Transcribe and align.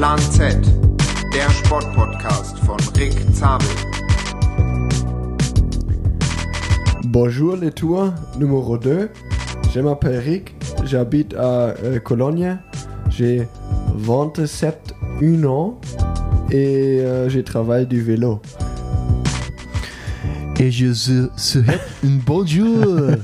Plan 0.00 0.16
Z, 0.16 0.38
der 1.34 1.50
Sportpodcast 1.50 2.58
von 2.60 2.78
Rick 2.96 3.12
Zabel. 3.34 3.68
Bonjour 7.04 7.54
les 7.56 7.70
tours 7.70 8.10
numéro 8.38 8.78
2. 8.78 9.10
Je 9.74 9.80
m'appelle 9.80 10.16
Rick, 10.20 10.54
j'habite 10.86 11.34
à 11.34 11.74
euh, 11.84 11.98
Cologne. 11.98 12.56
J'ai 13.10 13.46
27 13.94 14.94
1 15.20 15.44
ans 15.44 15.78
et 16.50 17.00
euh, 17.00 17.28
je 17.28 17.40
travaille 17.40 17.86
du 17.86 18.00
vélo. 18.00 18.40
Et 20.60 20.70
je 20.70 20.92
souhaite 20.92 21.80
un 22.04 22.18
bonjour. 22.26 23.16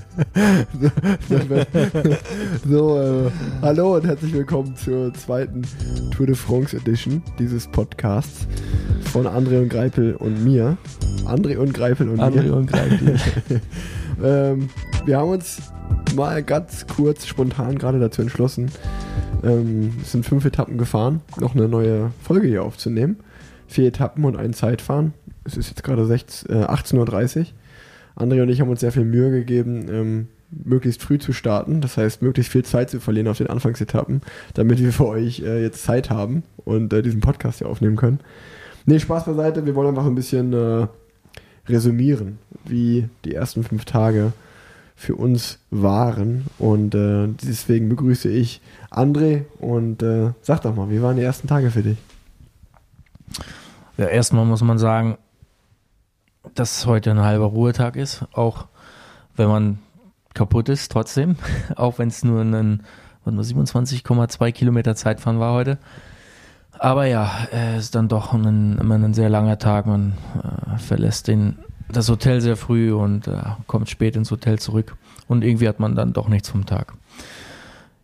so, 2.66 2.98
äh, 2.98 3.30
hallo 3.60 3.96
und 3.96 4.06
herzlich 4.06 4.32
willkommen 4.32 4.74
zur 4.74 5.12
zweiten 5.12 5.60
Tour 6.12 6.24
de 6.24 6.34
France 6.34 6.74
Edition 6.74 7.22
dieses 7.38 7.66
Podcasts 7.66 8.48
von 9.12 9.26
André 9.26 9.60
und 9.60 9.68
Greipel 9.68 10.16
und 10.16 10.44
mir. 10.44 10.78
André 11.26 11.58
und 11.58 11.74
Greipel 11.74 12.08
und 12.08 12.20
André 12.20 12.44
mir. 12.44 12.56
und 12.56 12.72
Greipel. 12.72 13.20
ähm, 14.24 14.70
wir 15.04 15.18
haben 15.18 15.28
uns 15.28 15.60
mal 16.14 16.42
ganz 16.42 16.86
kurz 16.86 17.26
spontan 17.26 17.76
gerade 17.76 18.00
dazu 18.00 18.22
entschlossen, 18.22 18.70
ähm, 19.44 19.92
es 20.00 20.12
sind 20.12 20.24
fünf 20.24 20.46
Etappen 20.46 20.78
gefahren, 20.78 21.20
noch 21.38 21.54
eine 21.54 21.68
neue 21.68 22.12
Folge 22.22 22.48
hier 22.48 22.62
aufzunehmen. 22.62 23.18
Vier 23.68 23.88
Etappen 23.88 24.24
und 24.24 24.36
ein 24.36 24.54
Zeitfahren. 24.54 25.12
Es 25.46 25.56
ist 25.56 25.68
jetzt 25.68 25.84
gerade 25.84 26.04
16, 26.04 26.50
äh, 26.50 26.64
18.30 26.64 27.38
Uhr. 27.38 27.46
André 28.16 28.42
und 28.42 28.48
ich 28.48 28.60
haben 28.60 28.70
uns 28.70 28.80
sehr 28.80 28.92
viel 28.92 29.04
Mühe 29.04 29.30
gegeben, 29.30 29.86
ähm, 29.90 30.28
möglichst 30.50 31.02
früh 31.02 31.18
zu 31.18 31.32
starten. 31.32 31.80
Das 31.80 31.96
heißt, 31.96 32.22
möglichst 32.22 32.52
viel 32.52 32.64
Zeit 32.64 32.90
zu 32.90 33.00
verlieren 33.00 33.28
auf 33.28 33.38
den 33.38 33.48
Anfangsetappen, 33.48 34.22
damit 34.54 34.80
wir 34.80 34.92
für 34.92 35.06
euch 35.06 35.40
äh, 35.40 35.62
jetzt 35.62 35.84
Zeit 35.84 36.10
haben 36.10 36.42
und 36.64 36.92
äh, 36.92 37.02
diesen 37.02 37.20
Podcast 37.20 37.58
hier 37.58 37.68
aufnehmen 37.68 37.96
können. 37.96 38.20
Nee, 38.86 38.98
Spaß 38.98 39.24
beiseite. 39.24 39.66
Wir 39.66 39.74
wollen 39.74 39.88
einfach 39.88 40.06
ein 40.06 40.14
bisschen 40.14 40.52
äh, 40.52 40.86
resümieren, 41.68 42.38
wie 42.64 43.08
die 43.24 43.34
ersten 43.34 43.64
fünf 43.64 43.84
Tage 43.84 44.32
für 44.94 45.14
uns 45.14 45.58
waren. 45.70 46.46
Und 46.58 46.94
äh, 46.94 47.28
deswegen 47.28 47.88
begrüße 47.88 48.30
ich 48.30 48.60
André 48.90 49.42
und 49.60 50.02
äh, 50.02 50.30
sag 50.40 50.62
doch 50.62 50.74
mal, 50.74 50.90
wie 50.90 51.02
waren 51.02 51.16
die 51.16 51.22
ersten 51.22 51.48
Tage 51.48 51.70
für 51.70 51.82
dich? 51.82 51.98
Ja, 53.98 54.06
erstmal 54.06 54.44
muss 54.46 54.62
man 54.62 54.78
sagen, 54.78 55.18
dass 56.58 56.86
heute 56.86 57.10
ein 57.10 57.20
halber 57.20 57.46
Ruhetag 57.46 57.96
ist, 57.96 58.24
auch 58.32 58.66
wenn 59.36 59.48
man 59.48 59.78
kaputt 60.34 60.68
ist, 60.68 60.90
trotzdem, 60.92 61.36
auch 61.76 61.98
wenn 61.98 62.08
es 62.08 62.24
nur 62.24 62.40
ein 62.42 62.82
warte 63.26 63.36
mal, 63.36 63.64
27,2 63.64 64.52
Kilometer 64.52 64.94
Zeitfahren 64.94 65.38
war 65.38 65.52
heute. 65.52 65.78
Aber 66.78 67.06
ja, 67.06 67.30
es 67.50 67.84
ist 67.84 67.94
dann 67.94 68.08
doch 68.08 68.32
ein, 68.32 68.78
immer 68.78 68.96
ein 68.96 69.14
sehr 69.14 69.28
langer 69.28 69.58
Tag. 69.58 69.86
Man 69.86 70.14
äh, 70.42 70.78
verlässt 70.78 71.28
den, 71.28 71.58
das 71.90 72.08
Hotel 72.08 72.40
sehr 72.40 72.56
früh 72.56 72.92
und 72.92 73.28
äh, 73.28 73.40
kommt 73.66 73.88
spät 73.88 74.16
ins 74.16 74.30
Hotel 74.30 74.58
zurück. 74.58 74.96
Und 75.26 75.42
irgendwie 75.42 75.68
hat 75.68 75.80
man 75.80 75.94
dann 75.94 76.12
doch 76.12 76.28
nichts 76.28 76.50
vom 76.50 76.66
Tag. 76.66 76.94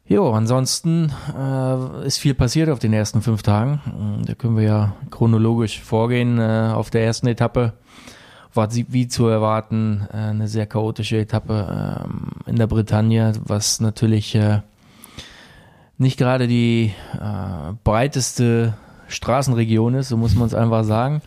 Jo, 0.06 0.32
ansonsten 0.32 1.12
äh, 1.38 2.06
ist 2.06 2.18
viel 2.18 2.34
passiert 2.34 2.68
auf 2.70 2.78
den 2.78 2.92
ersten 2.92 3.22
fünf 3.22 3.42
Tagen. 3.42 3.80
Da 4.26 4.34
können 4.34 4.56
wir 4.56 4.64
ja 4.64 4.92
chronologisch 5.10 5.80
vorgehen. 5.80 6.38
Äh, 6.38 6.72
auf 6.74 6.90
der 6.90 7.04
ersten 7.04 7.26
Etappe 7.26 7.74
war 8.54 8.68
wie 8.72 9.08
zu 9.08 9.26
erwarten 9.26 10.06
äh, 10.12 10.16
eine 10.16 10.48
sehr 10.48 10.66
chaotische 10.66 11.18
Etappe 11.18 12.04
ähm, 12.04 12.28
in 12.46 12.56
der 12.56 12.66
Bretagne, 12.66 13.32
was 13.44 13.80
natürlich 13.80 14.34
äh, 14.34 14.60
nicht 15.98 16.18
gerade 16.18 16.46
die 16.46 16.92
äh, 17.14 17.72
breiteste 17.84 18.74
Straßenregion 19.08 19.94
ist, 19.94 20.08
so 20.08 20.16
muss 20.16 20.34
man 20.34 20.46
es 20.46 20.54
einfach 20.54 20.84
sagen. 20.84 21.22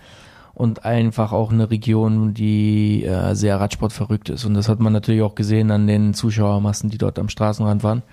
Und 0.53 0.85
einfach 0.85 1.33
auch 1.33 1.51
eine 1.51 1.69
Region, 1.69 2.33
die 2.33 3.05
sehr 3.33 3.59
Radsportverrückt 3.59 4.29
ist. 4.29 4.45
Und 4.45 4.53
das 4.53 4.69
hat 4.69 4.79
man 4.79 4.93
natürlich 4.93 5.21
auch 5.21 5.35
gesehen 5.35 5.69
an 5.69 5.85
den 5.85 6.13
Zuschauermassen, 6.13 6.89
die 6.89 6.97
dort 6.97 7.19
am 7.19 7.27
Straßenrand 7.27 7.83
waren. 7.83 8.03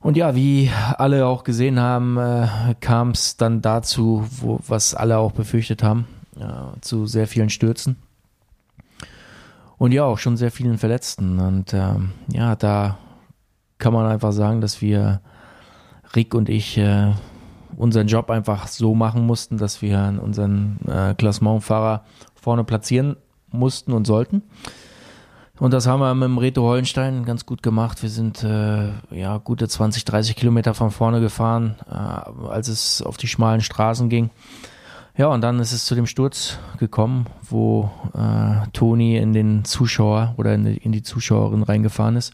Und 0.00 0.16
ja, 0.16 0.34
wie 0.34 0.70
alle 0.96 1.26
auch 1.26 1.44
gesehen 1.44 1.78
haben, 1.78 2.16
äh, 2.16 2.74
kam 2.80 3.10
es 3.10 3.36
dann 3.36 3.60
dazu, 3.60 4.26
wo, 4.30 4.58
was 4.66 4.94
alle 4.94 5.18
auch 5.18 5.32
befürchtet 5.32 5.82
haben, 5.82 6.06
äh, 6.40 6.80
zu 6.80 7.06
sehr 7.06 7.26
vielen 7.26 7.50
Stürzen. 7.50 7.96
Und 9.78 9.92
ja, 9.92 10.04
auch 10.04 10.18
schon 10.18 10.36
sehr 10.36 10.50
vielen 10.50 10.78
Verletzten. 10.78 11.38
Und 11.38 11.72
ähm, 11.72 12.12
ja, 12.32 12.56
da 12.56 12.98
kann 13.78 13.92
man 13.92 14.06
einfach 14.06 14.32
sagen, 14.32 14.60
dass 14.60 14.82
wir, 14.82 15.20
Rick 16.14 16.34
und 16.34 16.48
ich, 16.48 16.76
äh, 16.76 17.12
unseren 17.76 18.08
Job 18.08 18.30
einfach 18.30 18.66
so 18.66 18.94
machen 18.94 19.26
mussten, 19.26 19.56
dass 19.56 19.80
wir 19.80 20.18
unseren 20.22 20.78
äh, 20.86 21.14
Klassementfahrer 21.14 22.04
vorne 22.34 22.64
platzieren 22.64 23.16
mussten 23.50 23.92
und 23.92 24.06
sollten. 24.06 24.42
Und 25.58 25.74
das 25.74 25.86
haben 25.86 26.00
wir 26.00 26.14
mit 26.14 26.24
dem 26.24 26.38
Reto 26.38 26.62
Hollenstein 26.62 27.26
ganz 27.26 27.44
gut 27.44 27.62
gemacht. 27.62 28.02
Wir 28.02 28.08
sind 28.08 28.42
äh, 28.42 28.88
ja 29.10 29.36
gute 29.38 29.68
20, 29.68 30.06
30 30.06 30.34
Kilometer 30.34 30.72
von 30.72 30.90
vorne 30.90 31.20
gefahren, 31.20 31.76
äh, 31.86 32.48
als 32.48 32.68
es 32.68 33.02
auf 33.02 33.18
die 33.18 33.28
schmalen 33.28 33.60
Straßen 33.60 34.08
ging. 34.08 34.30
Ja, 35.20 35.26
und 35.26 35.42
dann 35.42 35.60
ist 35.60 35.72
es 35.72 35.84
zu 35.84 35.94
dem 35.94 36.06
Sturz 36.06 36.56
gekommen, 36.78 37.26
wo 37.42 37.90
äh, 38.14 38.66
Toni 38.72 39.18
in 39.18 39.34
den 39.34 39.66
Zuschauer 39.66 40.32
oder 40.38 40.54
in 40.54 40.64
die, 40.64 40.78
in 40.78 40.92
die, 40.92 41.02
Zuschauerin 41.02 41.62
reingefahren 41.62 42.16
ist. 42.16 42.32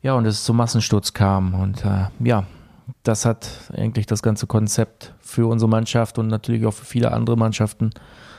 Ja, 0.00 0.14
und 0.14 0.24
es 0.24 0.42
zum 0.42 0.56
Massensturz 0.56 1.12
kam. 1.12 1.52
Und 1.52 1.84
äh, 1.84 2.06
ja, 2.20 2.46
das 3.02 3.26
hat 3.26 3.50
eigentlich 3.76 4.06
das 4.06 4.22
ganze 4.22 4.46
Konzept 4.46 5.12
für 5.20 5.46
unsere 5.46 5.68
Mannschaft 5.68 6.18
und 6.18 6.28
natürlich 6.28 6.64
auch 6.64 6.72
für 6.72 6.86
viele 6.86 7.12
andere 7.12 7.36
Mannschaften 7.36 7.90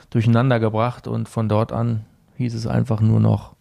durcheinander 0.10 0.60
gebracht. 0.60 1.08
Und 1.08 1.30
von 1.30 1.48
dort 1.48 1.72
an 1.72 2.06
hieß 2.38 2.56
es 2.56 2.66
einfach 2.66 3.02
nur 3.02 3.20
noch, 3.20 3.54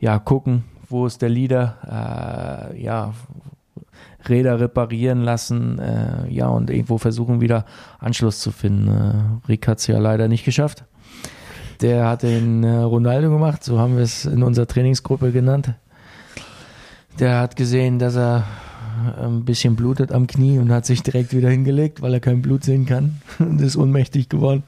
ja, 0.00 0.18
gucken, 0.18 0.64
wo 0.88 1.04
ist 1.04 1.20
der 1.20 1.28
Leader, 1.28 2.70
äh, 2.72 2.82
ja, 2.82 3.12
Räder 4.28 4.60
reparieren 4.60 5.22
lassen, 5.22 5.78
äh, 5.78 6.28
ja, 6.28 6.48
und 6.48 6.70
irgendwo 6.70 6.98
versuchen 6.98 7.40
wieder 7.40 7.64
Anschluss 7.98 8.40
zu 8.40 8.50
finden. 8.50 8.88
Äh, 8.88 9.48
Rick 9.48 9.68
hat 9.68 9.78
es 9.78 9.86
ja 9.86 9.98
leider 9.98 10.28
nicht 10.28 10.44
geschafft. 10.44 10.84
Der 11.80 12.06
hat 12.06 12.24
den 12.24 12.64
äh, 12.64 12.78
Ronaldo 12.78 13.30
gemacht, 13.30 13.62
so 13.62 13.78
haben 13.78 13.96
wir 13.96 14.02
es 14.02 14.24
in 14.24 14.42
unserer 14.42 14.66
Trainingsgruppe 14.66 15.30
genannt. 15.30 15.72
Der 17.20 17.40
hat 17.40 17.56
gesehen, 17.56 17.98
dass 17.98 18.16
er 18.16 18.44
ein 19.20 19.44
bisschen 19.44 19.76
blutet 19.76 20.12
am 20.12 20.26
Knie 20.26 20.58
und 20.58 20.72
hat 20.72 20.86
sich 20.86 21.02
direkt 21.02 21.34
wieder 21.34 21.48
hingelegt, 21.48 22.02
weil 22.02 22.14
er 22.14 22.20
kein 22.20 22.42
Blut 22.42 22.64
sehen 22.64 22.86
kann 22.86 23.20
und 23.38 23.60
ist 23.60 23.76
ohnmächtig 23.76 24.28
geworden. 24.28 24.64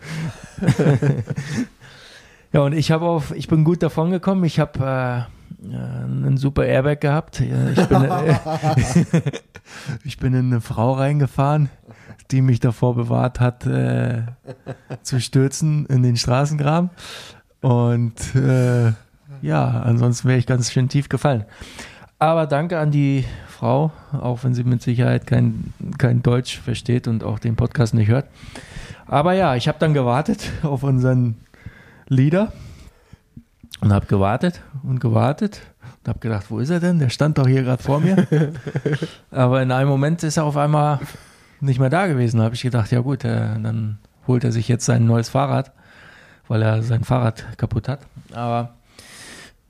ja, 2.52 2.60
und 2.60 2.72
ich 2.72 2.90
habe 2.90 3.06
auf, 3.06 3.34
ich 3.34 3.48
bin 3.48 3.64
gut 3.64 3.82
davon 3.82 4.10
gekommen. 4.10 4.44
Ich 4.44 4.60
habe 4.60 5.26
äh, 5.28 5.39
einen 5.62 6.36
super 6.36 6.64
Airbag 6.64 7.00
gehabt. 7.00 7.40
Ich 7.40 7.86
bin, 7.88 8.04
äh, 8.04 8.34
ich 10.04 10.18
bin 10.18 10.34
in 10.34 10.46
eine 10.46 10.60
Frau 10.60 10.92
reingefahren, 10.92 11.68
die 12.30 12.42
mich 12.42 12.60
davor 12.60 12.94
bewahrt 12.94 13.40
hat, 13.40 13.66
äh, 13.66 14.22
zu 15.02 15.20
stürzen 15.20 15.86
in 15.86 16.02
den 16.02 16.16
Straßengraben. 16.16 16.90
Und 17.60 18.34
äh, 18.34 18.92
ja, 19.42 19.68
ansonsten 19.82 20.28
wäre 20.28 20.38
ich 20.38 20.46
ganz 20.46 20.72
schön 20.72 20.88
tief 20.88 21.08
gefallen. 21.08 21.44
Aber 22.18 22.46
danke 22.46 22.78
an 22.78 22.90
die 22.90 23.24
Frau, 23.48 23.92
auch 24.12 24.44
wenn 24.44 24.54
sie 24.54 24.64
mit 24.64 24.82
Sicherheit 24.82 25.26
kein, 25.26 25.72
kein 25.98 26.22
Deutsch 26.22 26.58
versteht 26.58 27.08
und 27.08 27.24
auch 27.24 27.38
den 27.38 27.56
Podcast 27.56 27.94
nicht 27.94 28.08
hört. 28.08 28.26
Aber 29.06 29.32
ja, 29.32 29.56
ich 29.56 29.68
habe 29.68 29.78
dann 29.78 29.94
gewartet 29.94 30.50
auf 30.62 30.82
unseren 30.82 31.36
Leader 32.08 32.52
und 33.80 33.92
habe 33.92 34.06
gewartet 34.06 34.60
und 34.82 35.00
gewartet 35.00 35.60
und 36.02 36.08
habe 36.08 36.18
gedacht, 36.18 36.46
wo 36.50 36.58
ist 36.58 36.70
er 36.70 36.80
denn? 36.80 36.98
Der 36.98 37.08
stand 37.08 37.38
doch 37.38 37.46
hier 37.46 37.62
gerade 37.62 37.82
vor 37.82 38.00
mir. 38.00 38.26
Aber 39.30 39.62
in 39.62 39.72
einem 39.72 39.88
Moment 39.88 40.22
ist 40.22 40.36
er 40.36 40.44
auf 40.44 40.56
einmal 40.56 41.00
nicht 41.60 41.80
mehr 41.80 41.90
da 41.90 42.06
gewesen. 42.06 42.38
Da 42.38 42.44
habe 42.44 42.54
ich 42.54 42.62
gedacht, 42.62 42.90
ja 42.90 43.00
gut, 43.00 43.24
äh, 43.24 43.58
dann 43.62 43.98
holt 44.26 44.44
er 44.44 44.52
sich 44.52 44.68
jetzt 44.68 44.86
sein 44.86 45.06
neues 45.06 45.28
Fahrrad, 45.28 45.72
weil 46.48 46.62
er 46.62 46.82
sein 46.82 47.04
Fahrrad 47.04 47.58
kaputt 47.58 47.88
hat. 47.88 48.00
Aber 48.32 48.74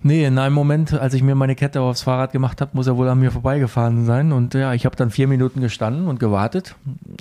Nee, 0.02 0.24
in 0.24 0.38
einem 0.38 0.54
Moment, 0.54 0.94
als 0.94 1.12
ich 1.12 1.22
mir 1.22 1.34
meine 1.34 1.54
Kette 1.54 1.82
aufs 1.82 2.00
Fahrrad 2.00 2.32
gemacht 2.32 2.62
habe, 2.62 2.70
muss 2.72 2.86
er 2.86 2.96
wohl 2.96 3.08
an 3.08 3.20
mir 3.20 3.30
vorbeigefahren 3.30 4.06
sein. 4.06 4.32
Und 4.32 4.54
ja, 4.54 4.72
ich 4.72 4.86
habe 4.86 4.96
dann 4.96 5.10
vier 5.10 5.28
Minuten 5.28 5.60
gestanden 5.60 6.08
und 6.08 6.18
gewartet. 6.18 6.74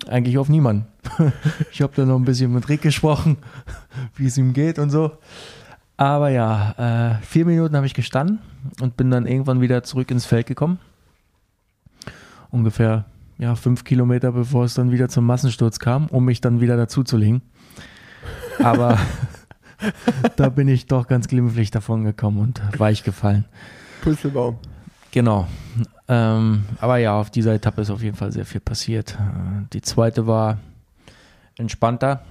Eigentlich 0.08 0.38
auf 0.38 0.48
niemanden. 0.48 0.88
ich 1.74 1.82
habe 1.82 1.92
dann 1.98 2.08
noch 2.08 2.16
ein 2.16 2.24
bisschen 2.24 2.54
mit 2.54 2.70
Rick 2.70 2.82
gesprochen, 2.82 3.38
wie 4.16 4.28
es 4.28 4.38
ihm 4.38 4.54
geht 4.54 4.80
und 4.80 4.92
so. 4.92 5.12
Aber 6.00 6.30
ja, 6.30 7.18
äh, 7.18 7.22
vier 7.26 7.46
Minuten 7.46 7.76
habe 7.76 7.86
ich 7.86 7.94
gestanden 7.94 8.40
und 8.80 8.96
bin 8.96 9.12
dann 9.12 9.28
irgendwann 9.28 9.60
wieder 9.60 9.84
zurück 9.84 10.10
ins 10.12 10.26
Feld 10.26 10.48
gekommen. 10.48 10.80
Ungefähr 12.52 13.04
ja, 13.38 13.54
fünf 13.56 13.84
Kilometer, 13.84 14.32
bevor 14.32 14.64
es 14.64 14.76
dann 14.76 14.94
wieder 14.94 15.10
zum 15.10 15.26
Massensturz 15.26 15.78
kam, 15.78 16.08
um 16.08 16.24
mich 16.24 16.40
dann 16.40 16.62
wieder 16.62 16.78
dazuzulegen. 16.78 17.42
Aber 18.64 18.98
da 20.38 20.48
bin 20.48 20.70
ich 20.70 20.86
doch 20.86 21.06
ganz 21.06 21.28
glimpflich 21.28 21.70
davon 21.70 22.06
gekommen 22.06 22.38
und 22.38 22.62
weich 22.80 23.04
gefallen. 23.04 23.44
Püsselbaum. 24.02 24.58
Genau. 25.12 25.50
Ähm, 26.08 26.64
aber 26.80 26.96
ja, 27.00 27.20
auf 27.20 27.30
dieser 27.30 27.54
Etappe 27.56 27.82
ist 27.82 27.90
auf 27.90 28.02
jeden 28.02 28.16
Fall 28.16 28.32
sehr 28.32 28.46
viel 28.46 28.62
passiert. 28.62 29.18
Äh, 29.20 29.66
Die 29.74 29.82
zweite 29.82 30.28
war 30.28 30.60
entspannter 31.58 32.24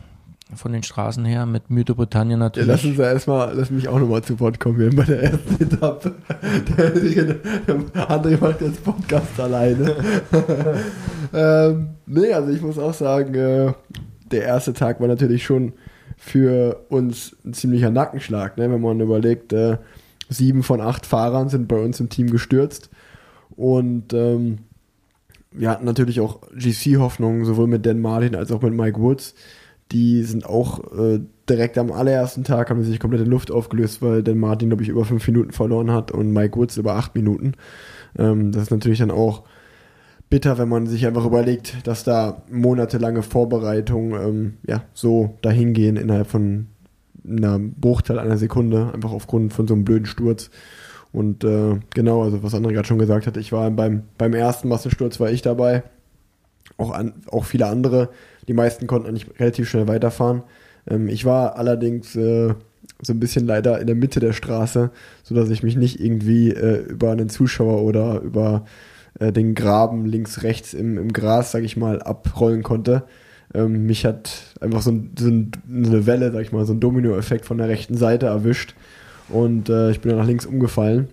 von 0.55 0.73
den 0.73 0.83
Straßen 0.83 1.25
her, 1.25 1.47
mit 1.47 1.71
Mythe 1.71 1.95
Bretagne 1.95 2.33
Ja, 2.33 2.39
natürlich. 2.39 2.69
lass 2.69 2.85
uns 2.85 2.97
ja 2.97 3.05
erstmal, 3.05 3.55
lass 3.55 3.71
mich 3.71 3.89
auch 3.89 3.99
nochmal 3.99 4.23
zu 4.23 4.39
Wort 4.41 4.59
kommen 4.59 4.77
hier 4.77 4.95
bei 4.95 5.05
der 5.05 5.23
ersten 5.23 5.63
Etappe. 5.63 6.15
Der, 6.77 6.91
der 6.91 8.11
André 8.11 8.41
macht 8.41 8.61
jetzt 8.61 8.83
Podcast 8.83 9.39
alleine. 9.39 9.95
ähm, 11.35 11.89
nee, 12.07 12.33
also 12.33 12.51
ich 12.51 12.63
muss 12.63 12.79
auch 12.79 12.95
sagen, 12.95 13.35
äh, 13.35 13.73
der 14.31 14.43
erste 14.45 14.73
Tag 14.73 15.01
war 15.01 15.09
natürlich 15.09 15.45
schon 15.45 15.73
für 16.17 16.85
uns 16.89 17.37
ein 17.45 17.53
ziemlicher 17.55 17.91
Nackenschlag, 17.91 18.57
ne? 18.57 18.71
wenn 18.71 18.81
man 18.81 19.01
überlegt, 19.01 19.53
äh, 19.53 19.79
sieben 20.29 20.63
von 20.63 20.81
acht 20.81 21.07
Fahrern 21.07 21.49
sind 21.49 21.69
bei 21.69 21.77
uns 21.77 22.01
im 22.01 22.09
Team 22.09 22.31
gestürzt 22.31 22.91
und 23.57 24.13
ähm, 24.13 24.59
wir 25.51 25.71
hatten 25.71 25.85
natürlich 25.85 26.21
auch 26.21 26.41
GC-Hoffnungen, 26.57 27.45
sowohl 27.45 27.67
mit 27.67 27.87
Dan 27.87 28.01
Martin 28.01 28.37
als 28.37 28.53
auch 28.53 28.63
mit 28.63 28.75
Mike 28.75 29.01
Woods. 29.01 29.35
Die 29.93 30.23
sind 30.23 30.45
auch 30.45 30.93
äh, 30.99 31.21
direkt 31.49 31.79
am 31.79 31.93
allerersten 31.93 32.45
Tag 32.45 32.71
haben 32.71 32.83
sie 32.83 32.91
sich 32.91 33.01
komplett 33.01 33.23
in 33.23 33.31
Luft 33.31 33.51
aufgelöst, 33.51 34.03
weil 34.03 34.23
Dan 34.23 34.39
Martin, 34.39 34.69
glaube 34.69 34.83
ich, 34.83 34.89
über 34.89 35.05
fünf 35.05 35.27
Minuten 35.27 35.53
verloren 35.53 35.91
hat 35.91 36.11
und 36.11 36.33
Mike 36.33 36.57
Woods 36.57 36.77
über 36.77 36.95
acht 36.95 37.15
Minuten. 37.15 37.53
Ähm, 38.19 38.53
das 38.53 38.65
ist 38.65 38.71
natürlich 38.71 38.99
dann 38.99 39.11
auch 39.11 39.45
bitter, 40.31 40.59
wenn 40.59 40.69
man 40.69 40.87
sich 40.87 41.07
einfach 41.07 41.25
überlegt, 41.25 41.87
dass 41.87 42.05
da 42.05 42.43
monatelange 42.51 43.23
Vorbereitungen 43.23 44.13
ähm, 44.21 44.55
ja, 44.67 44.83
so 44.93 45.37
dahingehen 45.43 45.97
innerhalb 45.97 46.27
von 46.27 46.67
einer 47.27 47.59
Bruchteil 47.59 48.19
einer 48.19 48.37
Sekunde, 48.39 48.91
einfach 48.93 49.13
aufgrund 49.13 49.53
von 49.53 49.67
so 49.67 49.75
einem 49.75 49.85
blöden 49.85 50.07
Sturz. 50.07 50.51
Und 51.13 51.45
äh, 51.45 51.79
genau, 51.95 52.23
also 52.23 52.43
was 52.43 52.55
André 52.55 52.73
gerade 52.73 52.87
schon 52.87 52.99
gesagt 52.99 53.27
hat, 53.27 53.37
ich 53.37 53.53
war 53.53 53.71
beim, 53.71 54.03
beim 54.19 54.35
ersten 54.35 54.69
Massensturz 54.69 55.19
war 55.21 55.31
ich 55.31 55.43
dabei. 55.43 55.83
Auch, 56.77 56.93
an, 56.93 57.15
auch 57.31 57.45
viele 57.45 57.67
andere. 57.67 58.11
Die 58.49 58.55
meisten 58.55 58.87
konnten 58.87 59.09
eigentlich 59.09 59.29
relativ 59.39 59.69
schnell 59.69 59.87
weiterfahren. 59.87 60.43
Ähm, 60.89 61.09
ich 61.09 61.25
war 61.25 61.57
allerdings 61.57 62.17
äh, 62.17 62.55
so 63.01 63.13
ein 63.13 63.21
bisschen 63.21 63.47
leider 63.47 63.81
in 63.81 63.87
der 63.87 63.97
Mitte 63.97 64.21
der 64.21 64.33
Straße, 64.33 64.91
sodass 65.23 65.51
ich 65.51 65.63
mich 65.63 65.77
nicht 65.77 66.01
irgendwie 66.01 66.51
äh, 66.51 66.83
über 66.83 67.13
einen 67.13 67.29
Zuschauer 67.29 67.83
oder 67.83 68.21
über 68.21 68.65
äh, 69.21 69.33
den 69.33 69.55
Graben 69.55 70.07
links, 70.07 70.43
rechts 70.43 70.75
im, 70.75 70.99
im 70.99 71.13
Gras, 71.13 71.53
sag 71.53 71.63
ich 71.63 71.77
mal, 71.77 72.03
abrollen 72.03 72.63
konnte. 72.63 73.05
Ähm, 73.55 73.87
mich 73.87 74.05
hat 74.05 74.31
einfach 74.61 74.83
so, 74.83 74.91
ein, 74.91 75.13
so 75.19 75.29
ein, 75.29 75.53
eine 75.69 76.07
Welle, 76.07 76.33
sag 76.33 76.43
ich 76.43 76.53
mal, 76.53 76.67
so 76.67 76.73
ein 76.73 76.81
Dominoeffekt 76.81 77.47
von 77.47 77.59
der 77.59 77.69
rechten 77.69 77.97
Seite 77.97 78.27
erwischt 78.27 78.75
und 79.29 79.69
äh, 79.69 79.91
ich 79.91 80.01
bin 80.01 80.11
dann 80.11 80.19
nach 80.19 80.27
links 80.27 80.47
umgefallen. 80.47 81.09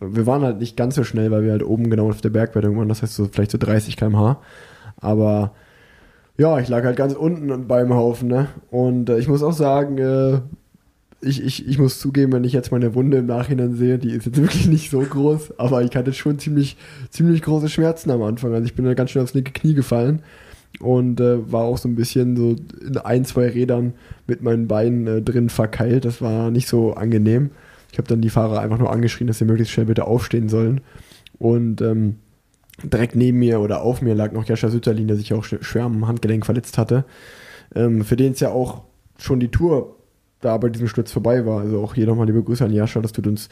Wir 0.00 0.26
waren 0.26 0.42
halt 0.42 0.58
nicht 0.58 0.76
ganz 0.76 0.94
so 0.94 1.04
schnell, 1.04 1.30
weil 1.30 1.42
wir 1.42 1.52
halt 1.52 1.62
oben 1.62 1.90
genau 1.90 2.08
auf 2.08 2.20
der 2.20 2.30
Bergwertung 2.30 2.76
waren, 2.78 2.88
das 2.88 3.02
heißt 3.02 3.14
so 3.14 3.28
vielleicht 3.30 3.50
so 3.50 3.58
30 3.58 3.96
km/h. 3.96 4.40
Aber 4.98 5.52
ja, 6.40 6.58
ich 6.58 6.68
lag 6.68 6.84
halt 6.84 6.96
ganz 6.96 7.12
unten 7.12 7.66
beim 7.66 7.92
Haufen, 7.92 8.26
ne? 8.28 8.48
Und 8.70 9.10
äh, 9.10 9.18
ich 9.18 9.28
muss 9.28 9.42
auch 9.42 9.52
sagen, 9.52 9.98
äh, 9.98 10.40
ich, 11.20 11.44
ich, 11.44 11.68
ich 11.68 11.78
muss 11.78 12.00
zugeben, 12.00 12.32
wenn 12.32 12.44
ich 12.44 12.54
jetzt 12.54 12.72
meine 12.72 12.94
Wunde 12.94 13.18
im 13.18 13.26
Nachhinein 13.26 13.74
sehe, 13.74 13.98
die 13.98 14.12
ist 14.12 14.24
jetzt 14.24 14.38
wirklich 14.40 14.66
nicht 14.66 14.90
so 14.90 15.00
groß, 15.00 15.58
aber 15.58 15.82
ich 15.82 15.94
hatte 15.94 16.14
schon 16.14 16.38
ziemlich, 16.38 16.78
ziemlich 17.10 17.42
große 17.42 17.68
Schmerzen 17.68 18.10
am 18.10 18.22
Anfang. 18.22 18.54
Also 18.54 18.64
ich 18.64 18.74
bin 18.74 18.86
da 18.86 18.94
ganz 18.94 19.10
schön 19.10 19.20
aufs 19.20 19.34
linke 19.34 19.52
Knie 19.52 19.74
gefallen 19.74 20.22
und 20.80 21.20
äh, 21.20 21.52
war 21.52 21.64
auch 21.64 21.76
so 21.76 21.90
ein 21.90 21.94
bisschen 21.94 22.34
so 22.38 22.56
in 22.86 22.96
ein, 22.96 23.26
zwei 23.26 23.50
Rädern 23.50 23.92
mit 24.26 24.40
meinen 24.40 24.66
Beinen 24.66 25.06
äh, 25.06 25.20
drin 25.20 25.50
verkeilt. 25.50 26.06
Das 26.06 26.22
war 26.22 26.50
nicht 26.50 26.68
so 26.68 26.94
angenehm. 26.94 27.50
Ich 27.92 27.98
habe 27.98 28.08
dann 28.08 28.22
die 28.22 28.30
Fahrer 28.30 28.60
einfach 28.60 28.78
nur 28.78 28.90
angeschrien, 28.90 29.26
dass 29.26 29.36
sie 29.36 29.44
möglichst 29.44 29.74
schnell 29.74 29.86
bitte 29.86 30.06
aufstehen 30.06 30.48
sollen. 30.48 30.80
Und 31.38 31.82
ähm, 31.82 32.16
direkt 32.82 33.16
neben 33.16 33.38
mir 33.38 33.60
oder 33.60 33.82
auf 33.82 34.02
mir 34.02 34.14
lag 34.14 34.32
noch 34.32 34.44
Jascha 34.44 34.68
Sütterlin, 34.68 35.08
der 35.08 35.16
sich 35.16 35.32
auch 35.34 35.44
sch- 35.44 35.62
schwer 35.62 35.84
am 35.84 36.06
Handgelenk 36.06 36.46
verletzt 36.46 36.78
hatte. 36.78 37.04
Ähm, 37.74 38.04
für 38.04 38.16
den 38.16 38.32
es 38.32 38.40
ja 38.40 38.50
auch 38.50 38.82
schon 39.18 39.40
die 39.40 39.50
Tour 39.50 39.96
da 40.40 40.56
bei 40.56 40.68
diesem 40.68 40.88
Sturz 40.88 41.12
vorbei 41.12 41.44
war. 41.46 41.60
Also 41.60 41.80
auch 41.80 41.94
hier 41.94 42.06
nochmal 42.06 42.26
liebe 42.26 42.42
Grüße 42.42 42.64
an 42.64 42.72
Jascha, 42.72 43.00
das 43.00 43.12
tut 43.12 43.26
uns 43.26 43.48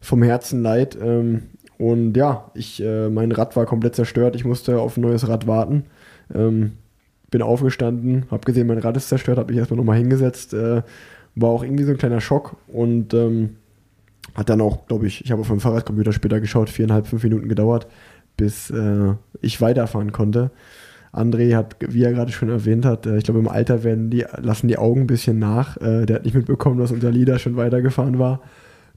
vom 0.00 0.22
Herzen 0.22 0.62
leid. 0.62 0.96
Ähm, 1.00 1.42
und 1.78 2.16
ja, 2.16 2.50
ich, 2.54 2.82
äh, 2.82 3.08
mein 3.08 3.32
Rad 3.32 3.56
war 3.56 3.66
komplett 3.66 3.96
zerstört. 3.96 4.36
Ich 4.36 4.44
musste 4.44 4.78
auf 4.78 4.96
ein 4.96 5.00
neues 5.00 5.26
Rad 5.28 5.46
warten. 5.46 5.84
Ähm, 6.32 6.72
bin 7.30 7.42
aufgestanden, 7.42 8.26
habe 8.30 8.44
gesehen, 8.44 8.68
mein 8.68 8.78
Rad 8.78 8.96
ist 8.96 9.08
zerstört, 9.08 9.38
habe 9.38 9.50
mich 9.50 9.58
erstmal 9.58 9.78
nochmal 9.78 9.98
hingesetzt. 9.98 10.54
Äh, 10.54 10.82
war 11.34 11.50
auch 11.50 11.64
irgendwie 11.64 11.82
so 11.82 11.90
ein 11.90 11.98
kleiner 11.98 12.20
Schock 12.20 12.56
und 12.68 13.12
ähm, 13.12 13.56
hat 14.36 14.48
dann 14.48 14.60
auch, 14.60 14.86
glaube 14.86 15.08
ich, 15.08 15.24
ich 15.24 15.32
habe 15.32 15.40
auf 15.40 15.48
dem 15.48 15.58
Fahrradcomputer 15.58 16.12
später 16.12 16.40
geschaut, 16.40 16.70
viereinhalb, 16.70 17.08
fünf 17.08 17.24
Minuten 17.24 17.48
gedauert, 17.48 17.88
bis 18.36 18.70
äh, 18.70 19.14
ich 19.40 19.60
weiterfahren 19.60 20.12
konnte. 20.12 20.50
André 21.12 21.54
hat, 21.54 21.76
wie 21.80 22.02
er 22.02 22.12
gerade 22.12 22.32
schon 22.32 22.48
erwähnt 22.48 22.84
hat, 22.84 23.06
äh, 23.06 23.18
ich 23.18 23.24
glaube 23.24 23.40
im 23.40 23.48
Alter 23.48 23.84
werden 23.84 24.10
die, 24.10 24.24
lassen 24.38 24.68
die 24.68 24.78
Augen 24.78 25.02
ein 25.02 25.06
bisschen 25.06 25.38
nach. 25.38 25.76
Äh, 25.76 26.06
der 26.06 26.16
hat 26.16 26.24
nicht 26.24 26.34
mitbekommen, 26.34 26.78
dass 26.78 26.90
unser 26.90 27.10
Leader 27.10 27.38
schon 27.38 27.56
weitergefahren 27.56 28.18
war. 28.18 28.40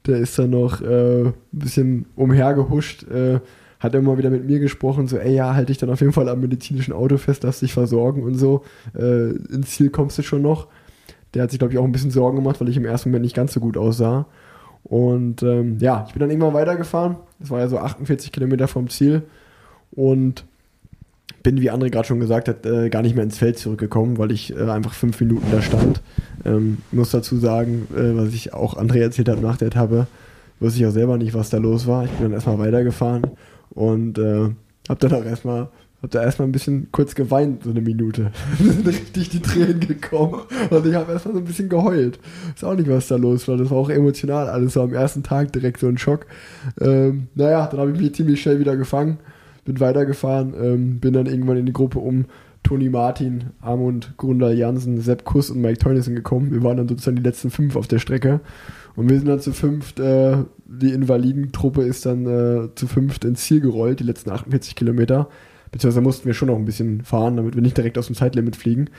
Der 0.06 0.18
ist 0.18 0.38
dann 0.38 0.50
noch 0.50 0.80
äh, 0.80 1.26
ein 1.26 1.34
bisschen 1.52 2.06
umhergehuscht, 2.16 3.08
äh, 3.08 3.40
hat 3.78 3.94
immer 3.94 4.18
wieder 4.18 4.30
mit 4.30 4.46
mir 4.46 4.58
gesprochen, 4.58 5.06
so, 5.06 5.18
ey, 5.18 5.34
ja, 5.34 5.54
halte 5.54 5.70
ich 5.70 5.78
dann 5.78 5.90
auf 5.90 6.00
jeden 6.00 6.12
Fall 6.12 6.28
am 6.28 6.40
medizinischen 6.40 6.92
Auto 6.92 7.16
fest, 7.16 7.44
lass 7.44 7.60
dich 7.60 7.72
versorgen 7.72 8.24
und 8.24 8.34
so. 8.34 8.64
Äh, 8.96 9.30
ins 9.30 9.70
Ziel 9.70 9.90
kommst 9.90 10.18
du 10.18 10.22
schon 10.22 10.42
noch. 10.42 10.66
Der 11.34 11.44
hat 11.44 11.50
sich, 11.50 11.58
glaube 11.58 11.72
ich, 11.72 11.78
auch 11.78 11.84
ein 11.84 11.92
bisschen 11.92 12.10
Sorgen 12.10 12.36
gemacht, 12.36 12.60
weil 12.60 12.68
ich 12.68 12.76
im 12.76 12.84
ersten 12.84 13.10
Moment 13.10 13.24
nicht 13.24 13.36
ganz 13.36 13.52
so 13.52 13.60
gut 13.60 13.76
aussah. 13.76 14.26
Und 14.88 15.42
ähm, 15.42 15.78
ja, 15.80 16.04
ich 16.06 16.14
bin 16.14 16.20
dann 16.20 16.30
irgendwann 16.30 16.54
weitergefahren. 16.54 17.16
Das 17.38 17.50
war 17.50 17.60
ja 17.60 17.68
so 17.68 17.78
48 17.78 18.32
Kilometer 18.32 18.68
vom 18.68 18.88
Ziel. 18.88 19.22
Und 19.92 20.44
bin, 21.42 21.60
wie 21.60 21.70
André 21.70 21.90
gerade 21.90 22.06
schon 22.06 22.20
gesagt 22.20 22.48
hat, 22.48 22.66
äh, 22.66 22.88
gar 22.90 23.02
nicht 23.02 23.14
mehr 23.14 23.24
ins 23.24 23.38
Feld 23.38 23.58
zurückgekommen, 23.58 24.18
weil 24.18 24.32
ich 24.32 24.54
äh, 24.54 24.70
einfach 24.70 24.94
fünf 24.94 25.20
Minuten 25.20 25.46
da 25.50 25.62
stand. 25.62 26.00
Ähm, 26.44 26.78
muss 26.90 27.10
dazu 27.10 27.36
sagen, 27.36 27.86
äh, 27.94 28.16
was 28.16 28.34
ich 28.34 28.54
auch 28.54 28.76
André 28.76 29.00
erzählt 29.00 29.28
habe 29.28 29.40
nach 29.40 29.56
der 29.56 29.68
Etappe, 29.68 30.06
wusste 30.60 30.80
ich 30.80 30.86
auch 30.86 30.92
selber 30.92 31.16
nicht, 31.18 31.34
was 31.34 31.50
da 31.50 31.58
los 31.58 31.86
war. 31.86 32.04
Ich 32.04 32.10
bin 32.12 32.24
dann 32.24 32.32
erstmal 32.32 32.58
weitergefahren 32.58 33.22
und 33.70 34.18
äh, 34.18 34.50
habe 34.88 35.00
dann 35.00 35.12
auch 35.14 35.24
erstmal 35.24 35.68
hab 36.02 36.10
da 36.12 36.22
erstmal 36.22 36.46
ein 36.46 36.52
bisschen 36.52 36.88
kurz 36.92 37.14
geweint, 37.14 37.64
so 37.64 37.70
eine 37.70 37.80
Minute. 37.80 38.30
Sind 38.58 38.86
richtig 38.86 39.30
die 39.30 39.42
Tränen 39.42 39.80
gekommen 39.80 40.42
und 40.70 40.86
ich 40.86 40.94
habe 40.94 41.12
erstmal 41.12 41.34
so 41.34 41.40
ein 41.40 41.44
bisschen 41.44 41.68
geheult. 41.68 42.20
Ist 42.54 42.64
auch 42.64 42.76
nicht, 42.76 42.88
was 42.88 43.08
da 43.08 43.16
los 43.16 43.48
war. 43.48 43.56
Das 43.56 43.70
war 43.70 43.78
auch 43.78 43.90
emotional 43.90 44.48
alles 44.48 44.74
so 44.74 44.82
am 44.82 44.92
ersten 44.92 45.22
Tag 45.24 45.52
direkt 45.52 45.80
so 45.80 45.88
ein 45.88 45.98
Schock. 45.98 46.26
Ähm, 46.80 47.26
naja, 47.34 47.66
dann 47.66 47.80
habe 47.80 47.92
ich 47.92 48.00
mich 48.00 48.14
ziemlich 48.14 48.40
schnell 48.40 48.60
wieder 48.60 48.76
gefangen, 48.76 49.18
bin 49.64 49.80
weitergefahren, 49.80 50.54
ähm, 50.60 51.00
bin 51.00 51.14
dann 51.14 51.26
irgendwann 51.26 51.56
in 51.56 51.66
die 51.66 51.72
Gruppe 51.72 51.98
um 51.98 52.26
Toni 52.62 52.90
Martin, 52.90 53.44
Armund 53.60 54.14
Grundal 54.18 54.54
Jansen, 54.54 55.00
Sepp 55.00 55.24
Kuss 55.24 55.50
und 55.50 55.60
Mike 55.60 55.78
Teunissen 55.78 56.14
gekommen. 56.14 56.52
Wir 56.52 56.62
waren 56.62 56.76
dann 56.76 56.88
sozusagen 56.88 57.16
die 57.16 57.22
letzten 57.22 57.50
fünf 57.50 57.74
auf 57.76 57.88
der 57.88 57.98
Strecke. 57.98 58.40
Und 58.94 59.08
wir 59.08 59.16
sind 59.16 59.28
dann 59.28 59.40
zu 59.40 59.52
fünft, 59.52 60.00
äh, 60.00 60.38
die 60.66 60.92
Invalidentruppe 60.92 61.82
ist 61.82 62.04
dann 62.04 62.26
äh, 62.26 62.74
zu 62.74 62.86
fünft 62.86 63.24
ins 63.24 63.42
Ziel 63.42 63.60
gerollt, 63.60 64.00
die 64.00 64.04
letzten 64.04 64.30
48 64.30 64.74
Kilometer. 64.76 65.28
Beziehungsweise 65.70 66.00
mussten 66.00 66.26
wir 66.26 66.34
schon 66.34 66.48
noch 66.48 66.56
ein 66.56 66.64
bisschen 66.64 67.02
fahren, 67.02 67.36
damit 67.36 67.54
wir 67.54 67.62
nicht 67.62 67.76
direkt 67.76 67.98
aus 67.98 68.06
dem 68.06 68.16
Zeitlimit 68.16 68.56
fliegen. 68.56 68.90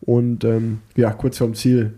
Und 0.00 0.44
ähm, 0.44 0.80
ja, 0.96 1.10
kurz 1.12 1.38
vorm 1.38 1.54
Ziel 1.54 1.94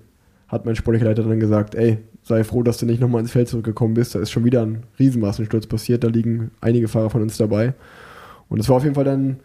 hat 0.49 0.67
mein 0.67 0.77
sportlicher 0.77 1.07
Leiter 1.07 1.23
dann 1.23 1.41
gesagt, 1.41 1.75
ey, 1.75 1.99
sei 2.23 2.45
froh, 2.45 2.63
dass 2.63 2.79
du 2.79 2.87
nicht 2.87 3.01
nochmal 3.01 3.21
ins 3.21 3.33
Feld 3.33 3.49
zurückgekommen 3.49 3.95
bist. 3.95 4.15
Da 4.15 4.21
ist 4.21 4.31
schon 4.31 4.45
wieder 4.45 4.63
ein 4.63 4.85
Riesenmassensturz 4.99 5.67
passiert. 5.67 6.05
Da 6.05 6.09
liegen 6.09 6.51
einige 6.61 6.89
Fahrer 6.89 7.11
von 7.11 7.23
uns 7.23 7.37
dabei. 7.37 7.75
Und 8.49 8.61
es 8.61 8.69
war 8.69 8.77
auf 8.77 8.83
jeden 8.83 8.95
Fall 8.95 9.05
dann 9.05 9.41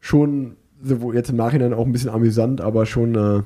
schon, 0.00 0.56
so 0.82 1.12
jetzt 1.12 1.30
im 1.30 1.36
Nachhinein 1.36 1.72
auch 1.72 1.86
ein 1.86 1.92
bisschen 1.92 2.10
amüsant, 2.10 2.60
aber 2.60 2.84
schon 2.84 3.14
äh, 3.14 3.42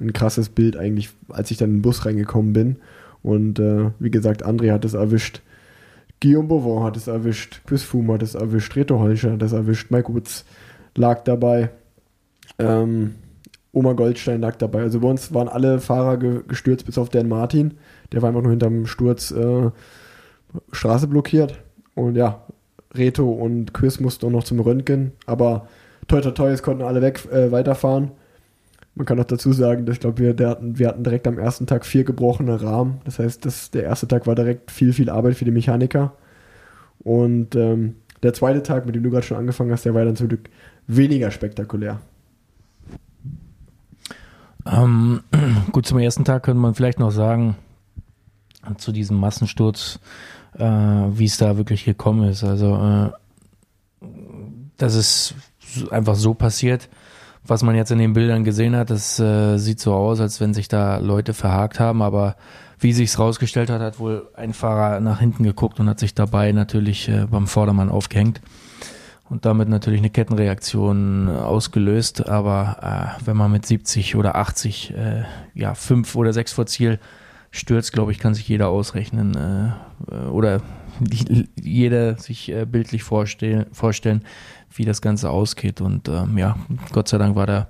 ein 0.00 0.12
krasses 0.12 0.48
Bild 0.48 0.76
eigentlich, 0.76 1.10
als 1.28 1.50
ich 1.50 1.56
dann 1.56 1.70
in 1.70 1.76
den 1.76 1.82
Bus 1.82 2.04
reingekommen 2.04 2.52
bin. 2.52 2.76
Und 3.22 3.58
äh, 3.58 3.90
wie 3.98 4.10
gesagt, 4.10 4.44
André 4.44 4.72
hat 4.72 4.84
es 4.84 4.94
erwischt. 4.94 5.42
Guillaume 6.22 6.46
Beauvau 6.46 6.84
hat 6.84 6.96
es 6.96 7.08
erwischt. 7.08 7.62
Chris 7.66 7.82
Froome 7.82 8.14
hat 8.14 8.22
es 8.22 8.36
erwischt. 8.36 8.76
Reto 8.76 9.00
Holscher 9.00 9.32
hat 9.32 9.42
es 9.42 9.52
erwischt. 9.52 9.90
Mike 9.90 10.14
Woods 10.14 10.44
lag 10.94 11.24
dabei. 11.24 11.70
Ähm, 12.60 13.16
Oma 13.72 13.94
Goldstein 13.94 14.40
lag 14.40 14.54
dabei. 14.54 14.82
Also 14.82 15.00
bei 15.00 15.08
uns 15.08 15.34
waren 15.34 15.48
alle 15.48 15.80
Fahrer 15.80 16.18
ge 16.18 16.42
gestürzt, 16.46 16.86
bis 16.86 16.96
auf 16.96 17.08
Dan 17.08 17.28
Martin. 17.28 17.74
Der 18.12 18.22
war 18.22 18.28
einfach 18.28 18.42
nur 18.42 18.52
hinterm 18.52 18.86
Sturz 18.86 19.32
äh, 19.32 19.70
Straße 20.70 21.08
blockiert. 21.08 21.60
Und 21.96 22.14
ja, 22.14 22.46
Reto 22.94 23.28
und 23.28 23.74
Chris 23.74 23.98
mussten 23.98 24.26
auch 24.26 24.30
noch 24.30 24.44
zum 24.44 24.60
Röntgen. 24.60 25.10
Aber 25.26 25.66
toi 26.06 26.20
toi 26.20 26.30
toi, 26.30 26.50
es 26.50 26.62
konnten 26.62 26.84
alle 26.84 27.02
weg 27.02 27.26
äh, 27.32 27.50
weiterfahren. 27.50 28.12
Man 28.94 29.06
kann 29.06 29.18
auch 29.20 29.24
dazu 29.24 29.52
sagen, 29.52 29.86
dass 29.86 29.96
ich 29.96 30.00
glaube, 30.00 30.36
wir, 30.38 30.48
hatten, 30.48 30.78
wir 30.78 30.88
hatten 30.88 31.02
direkt 31.02 31.26
am 31.26 31.38
ersten 31.38 31.66
Tag 31.66 31.86
vier 31.86 32.04
gebrochene 32.04 32.62
Rahmen. 32.62 33.00
Das 33.04 33.18
heißt, 33.18 33.44
das, 33.46 33.70
der 33.70 33.84
erste 33.84 34.06
Tag 34.06 34.26
war 34.26 34.34
direkt 34.34 34.70
viel, 34.70 34.92
viel 34.92 35.08
Arbeit 35.08 35.36
für 35.36 35.46
die 35.46 35.50
Mechaniker. 35.50 36.12
Und 36.98 37.56
ähm, 37.56 37.96
der 38.22 38.34
zweite 38.34 38.62
Tag, 38.62 38.84
mit 38.84 38.94
dem 38.94 39.02
du 39.02 39.10
gerade 39.10 39.26
schon 39.26 39.38
angefangen 39.38 39.72
hast, 39.72 39.84
der 39.84 39.94
war 39.94 40.04
dann 40.04 40.16
zum 40.16 40.28
Glück 40.28 40.50
weniger 40.86 41.30
spektakulär. 41.30 42.00
Ähm, 44.66 45.20
gut, 45.72 45.86
zum 45.86 45.98
ersten 45.98 46.24
Tag 46.24 46.42
könnte 46.42 46.60
man 46.60 46.74
vielleicht 46.74 47.00
noch 47.00 47.10
sagen, 47.10 47.56
zu 48.76 48.92
diesem 48.92 49.16
Massensturz 49.16 49.98
äh, 50.58 50.64
wie 50.64 51.24
es 51.24 51.38
da 51.38 51.56
wirklich 51.56 51.84
gekommen 51.84 52.28
ist. 52.28 52.44
Also, 52.44 52.76
äh, 52.76 54.06
das 54.76 54.94
ist 54.94 55.34
einfach 55.90 56.14
so 56.14 56.34
passiert. 56.34 56.88
Was 57.44 57.62
man 57.62 57.74
jetzt 57.74 57.90
in 57.90 57.98
den 57.98 58.12
Bildern 58.12 58.44
gesehen 58.44 58.76
hat, 58.76 58.90
das 58.90 59.18
äh, 59.18 59.58
sieht 59.58 59.80
so 59.80 59.94
aus, 59.94 60.20
als 60.20 60.40
wenn 60.40 60.54
sich 60.54 60.68
da 60.68 60.98
Leute 60.98 61.34
verhakt 61.34 61.80
haben, 61.80 62.00
aber 62.00 62.36
wie 62.78 62.92
sich's 62.92 63.18
rausgestellt 63.18 63.70
hat, 63.70 63.80
hat 63.80 63.98
wohl 63.98 64.28
ein 64.34 64.52
Fahrer 64.52 65.00
nach 65.00 65.20
hinten 65.20 65.42
geguckt 65.44 65.80
und 65.80 65.88
hat 65.88 65.98
sich 65.98 66.14
dabei 66.14 66.52
natürlich 66.52 67.08
äh, 67.08 67.26
beim 67.30 67.46
Vordermann 67.46 67.90
aufgehängt 67.90 68.40
und 69.32 69.46
damit 69.46 69.68
natürlich 69.68 70.00
eine 70.00 70.10
Kettenreaktion 70.10 71.28
ausgelöst. 71.28 72.28
Aber 72.28 73.16
äh, 73.18 73.26
wenn 73.26 73.36
man 73.36 73.50
mit 73.50 73.64
70 73.64 74.14
oder 74.16 74.36
80, 74.36 74.94
äh, 74.94 75.22
ja, 75.54 75.74
fünf 75.74 76.14
oder 76.16 76.32
sechs 76.32 76.52
vor 76.52 76.66
Ziel 76.66 76.98
stürzt, 77.50 77.92
glaube 77.92 78.12
ich, 78.12 78.18
kann 78.18 78.34
sich 78.34 78.46
jeder 78.46 78.68
ausrechnen 78.68 79.34
äh, 80.10 80.14
äh 80.14 80.28
oder 80.28 80.60
jeder 81.60 82.16
sich 82.16 82.50
äh, 82.50 82.64
bildlich 82.64 83.02
vorstellen, 83.02 83.66
vorstellen, 83.72 84.22
wie 84.74 84.84
das 84.84 85.02
Ganze 85.02 85.30
ausgeht. 85.30 85.80
Und 85.80 86.08
ähm, 86.08 86.38
ja, 86.38 86.56
Gott 86.92 87.08
sei 87.08 87.18
Dank 87.18 87.36
war 87.36 87.46
der 87.46 87.68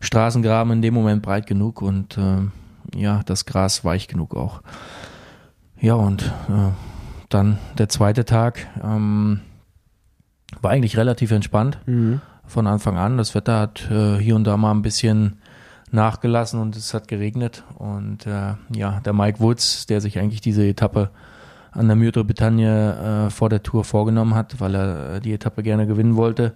Straßengraben 0.00 0.72
in 0.74 0.82
dem 0.82 0.94
Moment 0.94 1.22
breit 1.22 1.46
genug 1.46 1.80
und 1.82 2.18
äh, 2.18 2.98
ja, 2.98 3.22
das 3.24 3.46
Gras 3.46 3.84
weich 3.84 4.08
genug 4.08 4.34
auch. 4.34 4.62
Ja, 5.80 5.94
und 5.94 6.22
äh, 6.22 6.70
dann 7.28 7.58
der 7.78 7.88
zweite 7.88 8.24
Tag 8.24 8.66
ähm, 8.82 9.40
war 10.60 10.70
eigentlich 10.70 10.96
relativ 10.96 11.30
entspannt 11.30 11.78
mhm. 11.86 12.20
von 12.46 12.66
Anfang 12.66 12.98
an. 12.98 13.16
Das 13.16 13.34
Wetter 13.34 13.58
hat 13.58 13.90
äh, 13.90 14.18
hier 14.18 14.36
und 14.36 14.44
da 14.44 14.56
mal 14.56 14.72
ein 14.72 14.82
bisschen 14.82 15.38
nachgelassen 15.90 16.60
und 16.60 16.76
es 16.76 16.94
hat 16.94 17.08
geregnet. 17.08 17.64
Und 17.76 18.26
äh, 18.26 18.54
ja, 18.74 19.00
der 19.00 19.12
Mike 19.12 19.40
Woods, 19.40 19.86
der 19.86 20.00
sich 20.00 20.18
eigentlich 20.18 20.40
diese 20.40 20.66
Etappe 20.66 21.10
an 21.72 21.86
der 21.86 21.96
Mürte 21.96 22.22
Bretagne 22.24 23.26
äh, 23.26 23.30
vor 23.30 23.48
der 23.48 23.62
Tour 23.62 23.84
vorgenommen 23.84 24.34
hat, 24.34 24.60
weil 24.60 24.74
er 24.74 25.14
äh, 25.14 25.20
die 25.20 25.32
Etappe 25.32 25.62
gerne 25.62 25.86
gewinnen 25.86 26.16
wollte, 26.16 26.54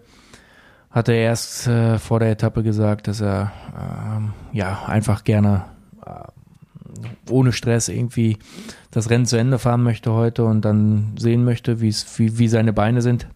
hatte 0.91 1.13
er 1.13 1.25
erst 1.25 1.67
äh, 1.67 1.99
vor 1.99 2.21
der 2.21 2.31
Etappe 2.31 2.63
gesagt, 2.63 3.09
dass 3.09 3.21
er 3.21 3.53
ähm, 3.77 4.33
ja 4.53 4.85
einfach 4.87 5.25
gerne 5.25 5.65
äh, 6.05 7.31
ohne 7.31 7.53
Stress 7.53 7.89
irgendwie 7.89 8.39
das 8.91 9.11
Rennen 9.11 9.27
zu 9.27 9.37
Ende 9.37 9.59
fahren 9.59 9.83
möchte 9.83 10.13
heute 10.13 10.45
und 10.45 10.65
dann 10.65 11.15
sehen 11.19 11.45
möchte, 11.45 11.81
wie, 11.81 11.95
wie 12.17 12.49
seine 12.49 12.73
Beine 12.73 13.03
sind. 13.03 13.27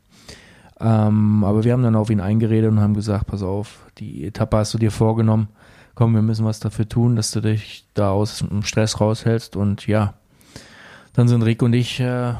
Ähm, 0.81 1.45
aber 1.45 1.65
wir 1.65 1.73
haben 1.73 1.83
dann 1.83 1.97
auf 1.97 2.11
ihn 2.11 2.21
eingeredet 2.21 2.71
und 2.71 2.81
haben 2.81 2.95
gesagt, 2.95 3.27
pass 3.27 3.43
auf, 3.43 3.87
die 3.99 4.25
Etappe 4.25 4.57
hast 4.57 4.73
du 4.73 4.79
dir 4.79 4.91
vorgenommen. 4.91 5.49
Komm, 5.95 6.15
wir 6.15 6.23
müssen 6.23 6.47
was 6.47 6.61
dafür 6.61 6.89
tun, 6.89 7.17
dass 7.17 7.31
du 7.33 7.41
dich 7.43 7.87
da 7.93 8.11
aus 8.11 8.39
dem 8.39 8.63
Stress 8.63 9.01
raushältst. 9.01 9.57
Und 9.57 9.87
ja, 9.87 10.15
dann 11.21 11.29
sind 11.29 11.43
Rick 11.43 11.63
und 11.63 11.75
ich 11.75 12.01
äh, 12.01 12.33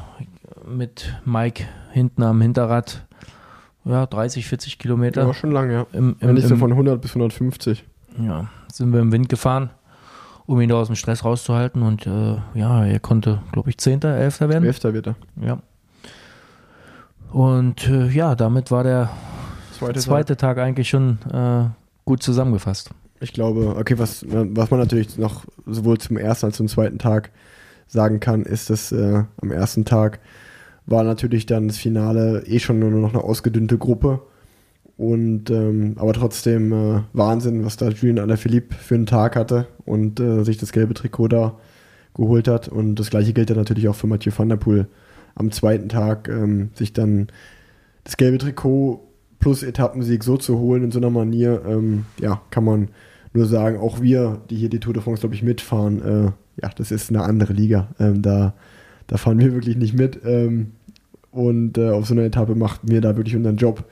mit 0.67 1.13
Mike 1.23 1.65
hinten 1.91 2.23
am 2.23 2.41
Hinterrad, 2.41 3.05
ja, 3.85 4.07
30, 4.07 4.47
40 4.47 4.79
Kilometer. 4.79 5.27
Ja, 5.27 5.33
schon 5.35 5.51
lange, 5.51 5.73
ja. 5.73 5.85
Im, 5.93 6.15
im, 6.19 6.29
Wenn 6.29 6.37
so 6.37 6.55
von 6.55 6.71
100 6.71 6.99
bis 6.99 7.11
150. 7.11 7.83
Ja, 8.17 8.49
sind 8.73 8.91
wir 8.91 8.99
im 8.99 9.11
Wind 9.11 9.29
gefahren, 9.29 9.69
um 10.47 10.59
ihn 10.59 10.69
da 10.69 10.77
aus 10.77 10.87
dem 10.87 10.95
Stress 10.95 11.23
rauszuhalten. 11.23 11.83
Und 11.83 12.07
äh, 12.07 12.37
ja, 12.55 12.83
er 12.83 12.99
konnte, 12.99 13.43
glaube 13.51 13.69
ich, 13.69 13.77
Zehnter, 13.77 14.15
Elfter 14.15 14.49
werden. 14.49 14.65
Elfter 14.65 14.95
wird 14.95 15.09
er. 15.09 15.15
Ja. 15.39 15.59
Und 17.31 17.87
äh, 17.87 18.07
ja, 18.07 18.33
damit 18.33 18.71
war 18.71 18.83
der 18.83 19.11
zweite, 19.77 19.99
zweite 19.99 20.37
Tag. 20.37 20.55
Tag. 20.55 20.65
eigentlich 20.65 20.89
schon 20.89 21.19
äh, 21.31 21.69
gut 22.03 22.23
zusammengefasst. 22.23 22.89
Ich 23.19 23.31
glaube, 23.31 23.75
okay, 23.77 23.99
was, 23.99 24.25
was 24.27 24.71
man 24.71 24.79
natürlich 24.79 25.19
noch 25.19 25.45
sowohl 25.67 25.99
zum 25.99 26.17
ersten 26.17 26.47
als 26.47 26.57
zum 26.57 26.67
zweiten 26.67 26.97
Tag 26.97 27.29
sagen 27.91 28.19
kann, 28.21 28.43
ist, 28.43 28.69
dass 28.69 28.91
äh, 28.91 29.23
am 29.41 29.51
ersten 29.51 29.83
Tag 29.83 30.19
war 30.85 31.03
natürlich 31.03 31.45
dann 31.45 31.67
das 31.67 31.77
Finale 31.77 32.43
eh 32.47 32.59
schon 32.59 32.79
nur 32.79 32.89
noch 32.89 33.13
eine 33.13 33.23
ausgedünnte 33.23 33.77
Gruppe. 33.77 34.21
Und 34.97 35.49
ähm, 35.49 35.95
aber 35.97 36.13
trotzdem 36.13 36.71
äh, 36.71 37.01
Wahnsinn, 37.13 37.65
was 37.65 37.75
da 37.75 37.89
Julian 37.89 38.19
Alaphilippe 38.19 38.75
für 38.75 38.95
einen 38.95 39.07
Tag 39.07 39.35
hatte 39.35 39.67
und 39.85 40.19
äh, 40.19 40.43
sich 40.43 40.57
das 40.57 40.71
gelbe 40.71 40.93
Trikot 40.93 41.27
da 41.27 41.57
geholt 42.13 42.47
hat. 42.47 42.67
Und 42.67 42.95
das 42.95 43.09
gleiche 43.09 43.33
gilt 43.33 43.49
dann 43.49 43.57
natürlich 43.57 43.87
auch 43.87 43.95
für 43.95 44.07
Mathieu 44.07 44.31
van 44.35 44.49
der 44.49 44.57
Poel 44.57 44.87
am 45.35 45.51
zweiten 45.51 45.89
Tag, 45.89 46.29
ähm, 46.29 46.69
sich 46.75 46.93
dann 46.93 47.27
das 48.03 48.15
gelbe 48.17 48.37
Trikot 48.37 49.07
plus 49.39 49.63
Etappensieg 49.63 50.23
so 50.23 50.37
zu 50.37 50.59
holen 50.59 50.83
in 50.83 50.91
so 50.91 50.99
einer 50.99 51.09
Manier, 51.09 51.63
ähm, 51.67 52.05
ja, 52.19 52.41
kann 52.51 52.63
man 52.63 52.89
nur 53.33 53.47
sagen, 53.47 53.79
auch 53.79 54.01
wir, 54.01 54.41
die 54.49 54.55
hier 54.55 54.69
die 54.69 54.79
Tour 54.79 54.93
de 54.93 55.01
France, 55.01 55.21
glaube 55.21 55.35
ich, 55.35 55.43
mitfahren, 55.43 56.01
äh, 56.01 56.31
ja, 56.61 56.69
das 56.75 56.91
ist 56.91 57.09
eine 57.09 57.23
andere 57.23 57.53
Liga. 57.53 57.89
Ähm, 57.99 58.21
da, 58.21 58.53
da 59.07 59.17
fahren 59.17 59.39
wir 59.39 59.53
wirklich 59.53 59.77
nicht 59.77 59.93
mit. 59.93 60.19
Ähm, 60.25 60.71
und 61.31 61.77
äh, 61.77 61.89
auf 61.89 62.07
so 62.07 62.13
einer 62.13 62.23
Etappe 62.23 62.55
machten 62.55 62.89
wir 62.89 63.01
da 63.01 63.15
wirklich 63.15 63.35
unseren 63.35 63.57
Job. 63.57 63.85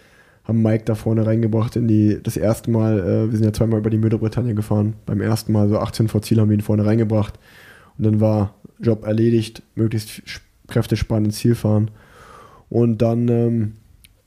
Haben 0.43 0.61
Mike 0.61 0.83
da 0.85 0.95
vorne 0.95 1.25
reingebracht 1.25 1.75
in 1.75 1.87
die, 1.87 2.19
das 2.21 2.37
erste 2.37 2.71
Mal, 2.71 2.99
äh, 2.99 3.31
wir 3.31 3.37
sind 3.37 3.45
ja 3.45 3.53
zweimal 3.53 3.79
über 3.79 3.89
die 3.89 3.97
Mütterbretagne 3.97 4.55
gefahren. 4.55 4.93
Beim 5.05 5.21
ersten 5.21 5.51
Mal, 5.51 5.69
so 5.69 5.79
18 5.79 6.07
vor 6.07 6.21
Ziel, 6.21 6.39
haben 6.39 6.49
wir 6.49 6.57
ihn 6.57 6.61
vorne 6.61 6.85
reingebracht. 6.85 7.39
Und 7.97 8.05
dann 8.05 8.19
war 8.19 8.55
Job 8.79 9.05
erledigt, 9.05 9.61
möglichst 9.75 10.21
kräftesparend 10.67 11.27
ins 11.27 11.37
Ziel 11.37 11.55
fahren. 11.55 11.91
Und 12.69 13.01
dann, 13.01 13.27
ähm, 13.27 13.73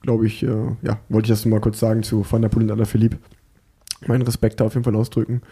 glaube 0.03 0.27
ich, 0.27 0.43
äh, 0.43 0.47
ja, 0.83 0.99
wollte 1.09 1.27
ich 1.27 1.39
das 1.39 1.47
mal 1.47 1.61
kurz 1.61 1.79
sagen 1.79 2.03
zu 2.03 2.25
Van 2.29 2.43
der 2.43 2.49
Poel 2.49 2.65
und 2.65 2.71
Alaphilippe. 2.71 3.19
Meinen 4.07 4.23
Respekt 4.23 4.61
da 4.61 4.65
auf 4.65 4.75
jeden 4.75 4.85
Fall 4.85 4.97
ausdrücken. 4.97 5.43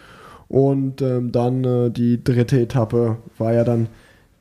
Und 0.51 1.01
ähm, 1.01 1.31
dann 1.31 1.63
äh, 1.63 1.91
die 1.93 2.25
dritte 2.25 2.61
Etappe 2.61 3.19
war 3.39 3.53
ja 3.55 3.63
dann 3.63 3.87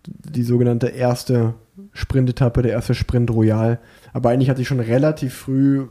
die 0.07 0.41
sogenannte 0.41 0.87
erste 0.87 1.53
Sprintetappe, 1.93 2.63
der 2.63 2.71
erste 2.71 2.95
Sprint 2.95 3.29
Royal. 3.29 3.77
Aber 4.11 4.31
eigentlich 4.31 4.49
hat 4.49 4.57
sich 4.57 4.67
schon 4.67 4.79
relativ 4.79 5.35
früh 5.35 5.85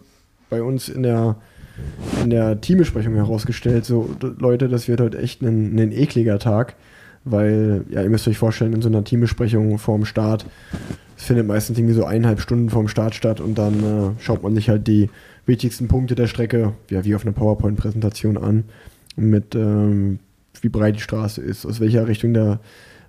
bei 0.51 0.61
uns 0.61 0.89
in 0.89 1.05
der, 1.05 1.37
in 2.21 2.31
der 2.31 2.61
Teambesprechung 2.61 3.15
herausgestellt, 3.15 3.85
so 3.85 4.11
Leute, 4.39 4.69
das 4.69 4.89
wird 4.89 5.01
heute 5.01 5.19
echt 5.19 5.41
ein, 5.41 5.79
ein 5.79 5.93
ekliger 5.93 6.41
Tag, 6.41 6.75
weil, 7.25 7.85
ja, 7.89 8.03
ihr 8.03 8.11
müsst 8.11 8.27
euch 8.27 8.39
vorstellen, 8.39 8.73
in 8.73 8.83
so 8.83 8.89
einer 8.89 9.05
Teambesprechung 9.05 9.79
vorm 9.79 10.05
Start, 10.05 10.47
es 11.17 11.25
findet 11.25 11.47
meistens 11.47 11.79
irgendwie 11.79 11.95
so 11.95 12.05
eineinhalb 12.05 12.41
Stunden 12.41 12.71
vorm 12.71 12.89
Start 12.89 13.15
statt 13.15 13.41
und 13.41 13.57
dann 13.57 13.85
äh, 13.85 14.21
schaut 14.21 14.43
man 14.43 14.57
sich 14.57 14.69
halt 14.69 14.89
die 14.89 15.11
wichtigsten 15.47 15.87
Punkte 15.87 16.17
der 16.17 16.27
Strecke, 16.27 16.73
ja, 16.91 17.05
wie 17.05 17.15
auf 17.15 17.23
einer 17.23 17.35
PowerPoint-Präsentation 17.35 18.37
an 18.37 18.65
mit 19.19 19.55
ähm, 19.55 20.19
wie 20.61 20.69
breit 20.69 20.97
die 20.97 21.01
Straße 21.01 21.41
ist, 21.41 21.67
aus 21.67 21.81
welcher 21.81 22.07
Richtung 22.09 22.35
der 22.35 22.61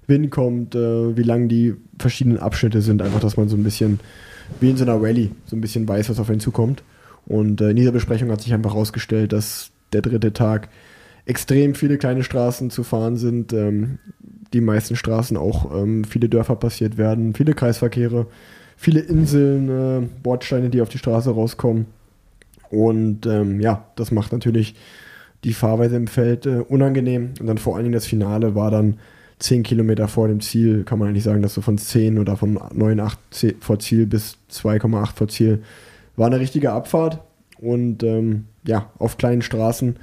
Wind 0.07 0.31
kommt, 0.31 0.75
äh, 0.75 1.15
wie 1.15 1.23
lang 1.23 1.47
die 1.47 1.75
verschiedenen 1.97 2.39
Abschnitte 2.39 2.81
sind, 2.81 3.01
einfach, 3.01 3.19
dass 3.19 3.37
man 3.37 3.47
so 3.47 3.55
ein 3.55 3.63
bisschen 3.63 3.99
wie 4.59 4.69
in 4.69 4.77
so 4.77 4.83
einer 4.83 5.01
Rallye 5.01 5.31
so 5.45 5.55
ein 5.55 5.61
bisschen 5.61 5.87
weiß, 5.87 6.09
was 6.09 6.19
auf 6.19 6.29
einen 6.29 6.39
zukommt. 6.39 6.83
Und 7.25 7.61
äh, 7.61 7.69
in 7.69 7.75
dieser 7.75 7.91
Besprechung 7.91 8.31
hat 8.31 8.41
sich 8.41 8.53
einfach 8.53 8.73
herausgestellt, 8.73 9.31
dass 9.33 9.71
der 9.93 10.01
dritte 10.01 10.33
Tag 10.33 10.69
extrem 11.25 11.75
viele 11.75 11.97
kleine 11.97 12.23
Straßen 12.23 12.71
zu 12.71 12.83
fahren 12.83 13.17
sind, 13.17 13.53
ähm, 13.53 13.99
die 14.51 14.61
meisten 14.61 14.95
Straßen 14.95 15.37
auch 15.37 15.71
ähm, 15.75 16.03
viele 16.03 16.27
Dörfer 16.27 16.55
passiert 16.55 16.97
werden, 16.97 17.35
viele 17.35 17.53
Kreisverkehre, 17.53 18.25
viele 18.75 19.01
Inseln, 19.01 19.69
äh, 19.69 20.07
Bordsteine, 20.23 20.69
die 20.69 20.81
auf 20.81 20.89
die 20.89 20.97
Straße 20.97 21.29
rauskommen. 21.29 21.85
Und 22.71 23.27
ähm, 23.27 23.59
ja, 23.59 23.85
das 23.95 24.11
macht 24.11 24.31
natürlich 24.31 24.75
die 25.43 25.53
Fahrweise 25.53 25.95
im 25.95 26.07
Feld 26.07 26.45
äh, 26.45 26.63
unangenehm. 26.67 27.33
Und 27.39 27.47
dann 27.47 27.57
vor 27.57 27.75
allen 27.75 27.85
Dingen 27.85 27.93
das 27.93 28.05
Finale 28.05 28.55
war 28.55 28.71
dann 28.71 28.97
10 29.39 29.63
Kilometer 29.63 30.07
vor 30.07 30.27
dem 30.27 30.41
Ziel, 30.41 30.83
kann 30.83 30.99
man 30.99 31.07
eigentlich 31.07 31.23
sagen, 31.23 31.41
dass 31.41 31.53
so 31.53 31.61
von 31.61 31.77
10 31.77 32.19
oder 32.19 32.35
von 32.35 32.57
9,8 32.57 33.55
vor 33.61 33.79
Ziel 33.79 34.05
bis 34.05 34.37
2,8 34.51 35.15
vor 35.15 35.27
Ziel 35.29 35.63
war 36.17 36.27
eine 36.27 36.39
richtige 36.39 36.71
Abfahrt. 36.71 37.19
Und 37.57 38.03
ähm, 38.03 38.45
ja, 38.65 38.89
auf 38.99 39.17
kleinen 39.17 39.41
Straßen. 39.41 39.97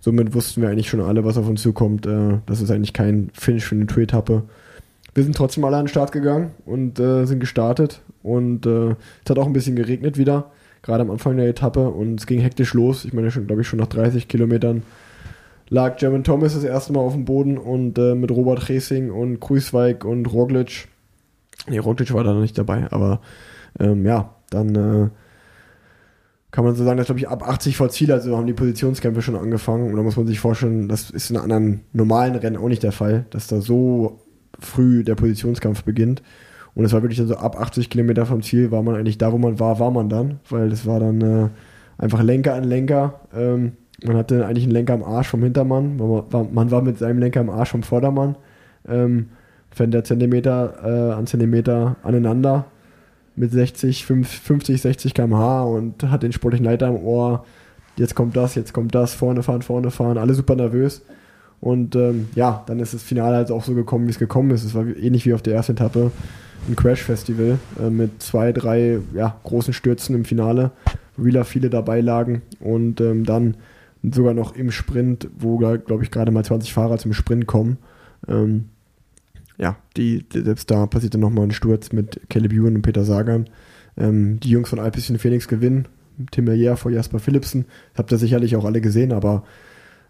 Somit 0.00 0.32
wussten 0.34 0.62
wir 0.62 0.70
eigentlich 0.70 0.88
schon 0.88 1.00
alle, 1.00 1.24
was 1.24 1.36
auf 1.36 1.48
uns 1.48 1.62
zukommt. 1.62 2.06
Äh, 2.06 2.38
das 2.46 2.60
ist 2.60 2.70
eigentlich 2.70 2.92
kein 2.92 3.30
Finish 3.32 3.64
für 3.64 3.74
eine 3.74 3.86
Tour-Etappe. 3.86 4.44
Wir 5.14 5.24
sind 5.24 5.36
trotzdem 5.36 5.64
alle 5.64 5.76
an 5.76 5.84
den 5.84 5.88
Start 5.88 6.12
gegangen 6.12 6.52
und 6.64 6.98
äh, 6.98 7.26
sind 7.26 7.40
gestartet. 7.40 8.00
Und 8.22 8.66
äh, 8.66 8.90
es 9.24 9.30
hat 9.30 9.38
auch 9.38 9.46
ein 9.46 9.52
bisschen 9.52 9.76
geregnet 9.76 10.18
wieder 10.18 10.50
gerade 10.82 11.02
am 11.02 11.10
Anfang 11.10 11.36
der 11.36 11.48
Etappe 11.48 11.88
und 11.88 12.20
es 12.20 12.26
ging 12.26 12.40
hektisch 12.40 12.74
los. 12.74 13.04
Ich 13.04 13.12
meine, 13.12 13.30
schon, 13.30 13.46
glaube 13.46 13.62
ich, 13.62 13.68
schon 13.68 13.78
nach 13.78 13.86
30 13.86 14.28
Kilometern 14.28 14.82
lag 15.70 15.96
German 15.96 16.24
Thomas 16.24 16.54
das 16.54 16.64
erste 16.64 16.92
Mal 16.92 17.00
auf 17.00 17.14
dem 17.14 17.24
Boden 17.24 17.56
und 17.56 17.96
äh, 17.98 18.14
mit 18.14 18.30
Robert 18.30 18.68
Racing 18.68 19.10
und 19.10 19.40
Kruiswijk 19.40 20.04
und 20.04 20.26
Roglic. 20.26 20.88
Nee, 21.68 21.78
Roglic 21.78 22.12
war 22.12 22.24
da 22.24 22.34
noch 22.34 22.40
nicht 22.40 22.58
dabei, 22.58 22.90
aber 22.90 23.20
ähm, 23.78 24.04
ja, 24.04 24.34
dann 24.50 24.74
äh, 24.74 25.08
kann 26.50 26.64
man 26.64 26.74
so 26.74 26.84
sagen, 26.84 26.96
dass 26.96 27.06
glaube 27.06 27.20
ich 27.20 27.28
ab 27.28 27.48
80 27.48 27.76
vor 27.76 27.88
Ziel, 27.88 28.10
also 28.10 28.36
haben 28.36 28.48
die 28.48 28.52
Positionskämpfe 28.52 29.22
schon 29.22 29.36
angefangen 29.36 29.88
und 29.90 29.96
da 29.96 30.02
muss 30.02 30.16
man 30.16 30.26
sich 30.26 30.40
vorstellen, 30.40 30.88
das 30.88 31.10
ist 31.10 31.30
in 31.30 31.36
anderen 31.36 31.82
normalen 31.92 32.34
Rennen 32.34 32.56
auch 32.56 32.68
nicht 32.68 32.82
der 32.82 32.92
Fall, 32.92 33.26
dass 33.30 33.46
da 33.46 33.60
so 33.60 34.20
früh 34.58 35.04
der 35.04 35.14
Positionskampf 35.14 35.84
beginnt. 35.84 36.22
Und 36.74 36.84
es 36.84 36.92
war 36.92 37.02
wirklich 37.02 37.18
so 37.18 37.36
ab 37.36 37.60
80 37.60 37.90
Kilometer 37.90 38.26
vom 38.26 38.42
Ziel 38.42 38.70
war 38.70 38.82
man 38.82 38.94
eigentlich 38.94 39.18
da, 39.18 39.32
wo 39.32 39.38
man 39.38 39.58
war, 39.58 39.78
war 39.80 39.90
man 39.90 40.08
dann, 40.08 40.40
weil 40.48 40.70
das 40.70 40.86
war 40.86 41.00
dann 41.00 41.20
äh, 41.20 41.48
einfach 41.98 42.22
Lenker 42.22 42.54
an 42.54 42.64
Lenker. 42.64 43.20
Ähm, 43.34 43.72
man 44.04 44.16
hatte 44.16 44.46
eigentlich 44.46 44.64
einen 44.64 44.72
Lenker 44.72 44.94
am 44.94 45.02
Arsch 45.02 45.28
vom 45.28 45.42
Hintermann, 45.42 45.96
man 45.96 46.32
war, 46.32 46.44
man 46.50 46.70
war 46.70 46.82
mit 46.82 46.98
seinem 46.98 47.18
Lenker 47.18 47.40
am 47.40 47.50
Arsch 47.50 47.70
vom 47.70 47.82
Vordermann. 47.82 48.36
Ähm, 48.88 49.30
fährt 49.70 49.94
der 49.94 50.04
Zentimeter 50.04 50.74
äh, 50.82 51.12
an 51.12 51.26
Zentimeter 51.26 51.96
aneinander 52.02 52.66
mit 53.36 53.52
60, 53.52 54.04
50, 54.04 54.80
60 54.80 55.14
km/h 55.14 55.62
und 55.62 56.02
hat 56.10 56.22
den 56.22 56.32
sportlichen 56.32 56.64
Leiter 56.64 56.88
im 56.88 56.96
Ohr. 56.96 57.44
Jetzt 57.96 58.14
kommt 58.14 58.36
das, 58.36 58.54
jetzt 58.54 58.72
kommt 58.72 58.94
das, 58.94 59.14
vorne 59.14 59.42
fahren, 59.42 59.62
vorne 59.62 59.90
fahren, 59.90 60.18
alle 60.18 60.34
super 60.34 60.56
nervös. 60.56 61.02
Und 61.60 61.94
ähm, 61.94 62.28
ja, 62.34 62.62
dann 62.66 62.80
ist 62.80 62.94
das 62.94 63.02
Finale 63.02 63.36
halt 63.36 63.50
auch 63.50 63.64
so 63.64 63.74
gekommen, 63.74 64.06
wie 64.06 64.10
es 64.10 64.18
gekommen 64.18 64.50
ist. 64.50 64.64
Es 64.64 64.74
war 64.74 64.86
ähnlich 64.86 65.26
wie 65.26 65.34
auf 65.34 65.42
der 65.42 65.54
ersten 65.54 65.72
Etappe 65.72 66.10
ein 66.68 66.76
Crash-Festival 66.76 67.58
äh, 67.80 67.90
mit 67.90 68.22
zwei, 68.22 68.52
drei 68.52 68.98
ja, 69.14 69.38
großen 69.44 69.72
Stürzen 69.72 70.14
im 70.14 70.24
Finale, 70.24 70.72
wo 71.16 71.24
wieder 71.24 71.44
viele 71.44 71.70
dabei 71.70 72.00
lagen. 72.00 72.42
Und 72.60 73.00
ähm, 73.00 73.24
dann 73.24 73.56
sogar 74.02 74.34
noch 74.34 74.56
im 74.56 74.70
Sprint, 74.70 75.28
wo, 75.38 75.58
glaube 75.58 76.02
ich, 76.02 76.10
gerade 76.10 76.32
mal 76.32 76.44
20 76.44 76.72
Fahrer 76.72 76.98
zum 76.98 77.12
Sprint 77.12 77.46
kommen. 77.46 77.78
Ähm, 78.28 78.66
ja, 79.58 79.76
die, 79.96 80.24
selbst 80.32 80.70
da 80.70 80.86
passierte 80.86 81.18
nochmal 81.18 81.44
ein 81.44 81.50
Sturz 81.50 81.92
mit 81.92 82.20
Caleb 82.30 82.52
Ewan 82.52 82.76
und 82.76 82.82
Peter 82.82 83.04
Sagan. 83.04 83.48
Ähm, 83.96 84.40
die 84.40 84.50
Jungs 84.50 84.70
von 84.70 84.78
Alpecin 84.78 85.18
Phoenix 85.18 85.48
gewinnen. 85.48 85.86
Tim 86.30 86.44
Merrier 86.44 86.76
vor 86.76 86.90
Jasper 86.90 87.18
Philipsen. 87.18 87.66
Habt 87.94 88.12
ihr 88.12 88.18
sicherlich 88.18 88.56
auch 88.56 88.64
alle 88.64 88.80
gesehen, 88.80 89.12
aber 89.12 89.44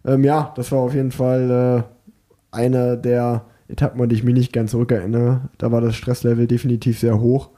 ähm, 0.04 0.24
ja, 0.24 0.52
das 0.56 0.72
war 0.72 0.80
auf 0.80 0.94
jeden 0.94 1.12
Fall 1.12 1.84
äh, 1.84 2.56
eine 2.56 2.96
der 2.96 3.44
Etappen, 3.70 4.00
an 4.00 4.08
die 4.08 4.16
ich 4.16 4.24
mich 4.24 4.34
nicht 4.34 4.52
ganz 4.52 4.72
zurückerinnere. 4.72 5.48
Da 5.58 5.72
war 5.72 5.80
das 5.80 5.96
Stresslevel 5.96 6.46
definitiv 6.46 6.98
sehr 6.98 7.20
hoch. 7.20 7.50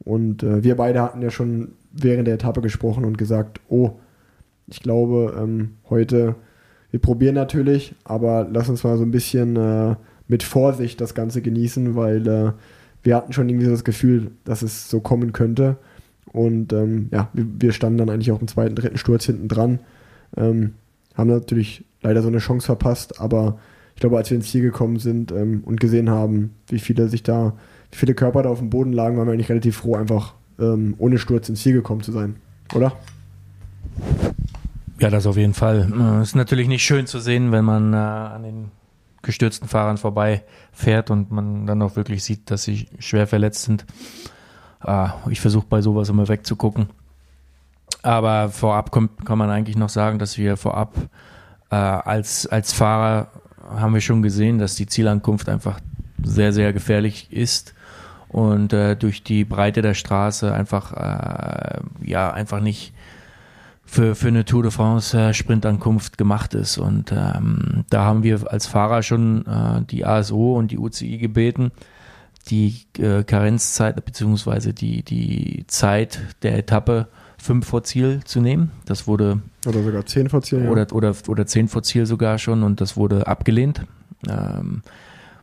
Und 0.00 0.42
äh, 0.42 0.62
wir 0.62 0.76
beide 0.76 1.00
hatten 1.00 1.22
ja 1.22 1.30
schon 1.30 1.72
während 1.92 2.26
der 2.26 2.34
Etappe 2.34 2.60
gesprochen 2.60 3.04
und 3.04 3.18
gesagt, 3.18 3.60
oh, 3.68 3.92
ich 4.66 4.80
glaube, 4.80 5.34
ähm, 5.38 5.76
heute, 5.88 6.36
wir 6.90 7.00
probieren 7.00 7.34
natürlich, 7.34 7.94
aber 8.04 8.46
lass 8.50 8.68
uns 8.68 8.84
mal 8.84 8.96
so 8.96 9.04
ein 9.04 9.10
bisschen 9.10 9.56
äh, 9.56 9.96
mit 10.28 10.42
Vorsicht 10.42 11.00
das 11.00 11.14
Ganze 11.14 11.42
genießen, 11.42 11.96
weil 11.96 12.26
äh, 12.26 12.52
wir 13.02 13.16
hatten 13.16 13.32
schon 13.32 13.48
irgendwie 13.48 13.68
das 13.68 13.84
Gefühl, 13.84 14.30
dass 14.44 14.62
es 14.62 14.88
so 14.88 15.00
kommen 15.00 15.32
könnte. 15.32 15.76
Und 16.32 16.72
ähm, 16.72 17.08
ja, 17.12 17.28
wir, 17.32 17.46
wir, 17.60 17.72
standen 17.72 17.98
dann 17.98 18.10
eigentlich 18.10 18.32
auch 18.32 18.40
im 18.40 18.48
zweiten, 18.48 18.74
dritten 18.74 18.98
Sturz 18.98 19.26
hinten 19.26 19.48
dran. 19.48 19.78
Ähm, 20.36 20.74
haben 21.14 21.28
natürlich 21.28 21.84
leider 22.02 22.22
so 22.22 22.28
eine 22.28 22.38
Chance 22.38 22.66
verpasst, 22.66 23.20
aber 23.20 23.58
ich 23.94 24.00
glaube, 24.00 24.16
als 24.16 24.30
wir 24.30 24.36
ins 24.36 24.50
Ziel 24.50 24.62
gekommen 24.62 24.98
sind 24.98 25.32
ähm, 25.32 25.62
und 25.64 25.80
gesehen 25.80 26.10
haben, 26.10 26.54
wie 26.68 26.78
viele 26.78 27.08
sich 27.08 27.22
da, 27.22 27.54
wie 27.90 27.96
viele 27.96 28.14
Körper 28.14 28.42
da 28.42 28.50
auf 28.50 28.58
dem 28.58 28.70
Boden 28.70 28.92
lagen, 28.92 29.16
waren 29.16 29.26
wir 29.26 29.32
eigentlich 29.32 29.48
relativ 29.48 29.76
froh, 29.76 29.94
einfach 29.96 30.34
ähm, 30.58 30.94
ohne 30.98 31.18
Sturz 31.18 31.48
ins 31.48 31.62
Ziel 31.62 31.74
gekommen 31.74 32.02
zu 32.02 32.12
sein, 32.12 32.36
oder? 32.74 32.92
Ja, 34.98 35.10
das 35.10 35.26
auf 35.26 35.36
jeden 35.36 35.54
Fall. 35.54 35.90
Es 35.92 36.18
äh, 36.18 36.22
ist 36.22 36.36
natürlich 36.36 36.68
nicht 36.68 36.84
schön 36.84 37.06
zu 37.06 37.18
sehen, 37.18 37.52
wenn 37.52 37.64
man 37.64 37.92
äh, 37.92 37.96
an 37.96 38.42
den 38.42 38.70
gestürzten 39.22 39.68
Fahrern 39.68 39.96
vorbei 39.96 40.44
fährt 40.72 41.10
und 41.10 41.30
man 41.30 41.66
dann 41.66 41.82
auch 41.82 41.96
wirklich 41.96 42.22
sieht, 42.22 42.50
dass 42.50 42.64
sie 42.64 42.88
schwer 42.98 43.26
verletzt 43.26 43.62
sind. 43.62 43.84
Äh, 44.84 45.08
ich 45.30 45.40
versuche 45.40 45.66
bei 45.68 45.80
sowas 45.80 46.08
immer 46.08 46.28
wegzugucken. 46.28 46.90
Aber 48.02 48.50
vorab 48.50 48.90
kommt, 48.90 49.24
kann 49.24 49.38
man 49.38 49.50
eigentlich 49.50 49.76
noch 49.76 49.88
sagen, 49.88 50.18
dass 50.18 50.36
wir 50.36 50.56
vorab 50.56 50.94
äh, 51.70 51.74
als, 51.74 52.46
als 52.46 52.72
Fahrer 52.72 53.28
haben 53.68 53.94
wir 53.94 54.00
schon 54.00 54.22
gesehen, 54.22 54.58
dass 54.58 54.76
die 54.76 54.86
Zielankunft 54.86 55.48
einfach 55.48 55.80
sehr, 56.22 56.52
sehr 56.52 56.72
gefährlich 56.72 57.32
ist 57.32 57.74
und 58.28 58.72
äh, 58.72 58.96
durch 58.96 59.22
die 59.22 59.44
Breite 59.44 59.82
der 59.82 59.94
Straße 59.94 60.52
einfach, 60.52 60.92
äh, 60.92 61.80
ja, 62.02 62.32
einfach 62.32 62.60
nicht 62.60 62.92
für, 63.84 64.14
für 64.14 64.28
eine 64.28 64.44
Tour 64.44 64.62
de 64.62 64.72
France 64.72 65.16
äh, 65.16 65.34
Sprintankunft 65.34 66.18
gemacht 66.18 66.54
ist. 66.54 66.78
Und 66.78 67.12
ähm, 67.12 67.84
da 67.90 68.04
haben 68.04 68.22
wir 68.22 68.50
als 68.50 68.66
Fahrer 68.66 69.02
schon 69.02 69.46
äh, 69.46 69.82
die 69.88 70.04
ASO 70.04 70.56
und 70.56 70.72
die 70.72 70.78
UCI 70.78 71.18
gebeten, 71.18 71.70
die 72.48 72.76
äh, 72.98 73.22
Karenzzeit 73.22 74.04
beziehungsweise 74.04 74.74
die, 74.74 75.02
die 75.04 75.64
Zeit 75.68 76.20
der 76.42 76.58
Etappe 76.58 77.08
fünf 77.38 77.66
vor 77.66 77.84
Ziel 77.84 78.20
zu 78.24 78.40
nehmen. 78.40 78.72
Das 78.84 79.06
wurde 79.06 79.42
oder 79.66 79.82
sogar 79.82 80.06
zehn 80.06 80.28
vor 80.28 80.42
Ziel. 80.42 80.68
Oder, 80.68 80.82
ja. 80.82 80.92
oder, 80.92 81.14
oder 81.28 81.46
zehn 81.46 81.68
vor 81.68 81.82
Ziel 81.82 82.06
sogar 82.06 82.38
schon 82.38 82.62
und 82.62 82.80
das 82.80 82.96
wurde 82.96 83.26
abgelehnt. 83.26 83.82
Ähm, 84.28 84.82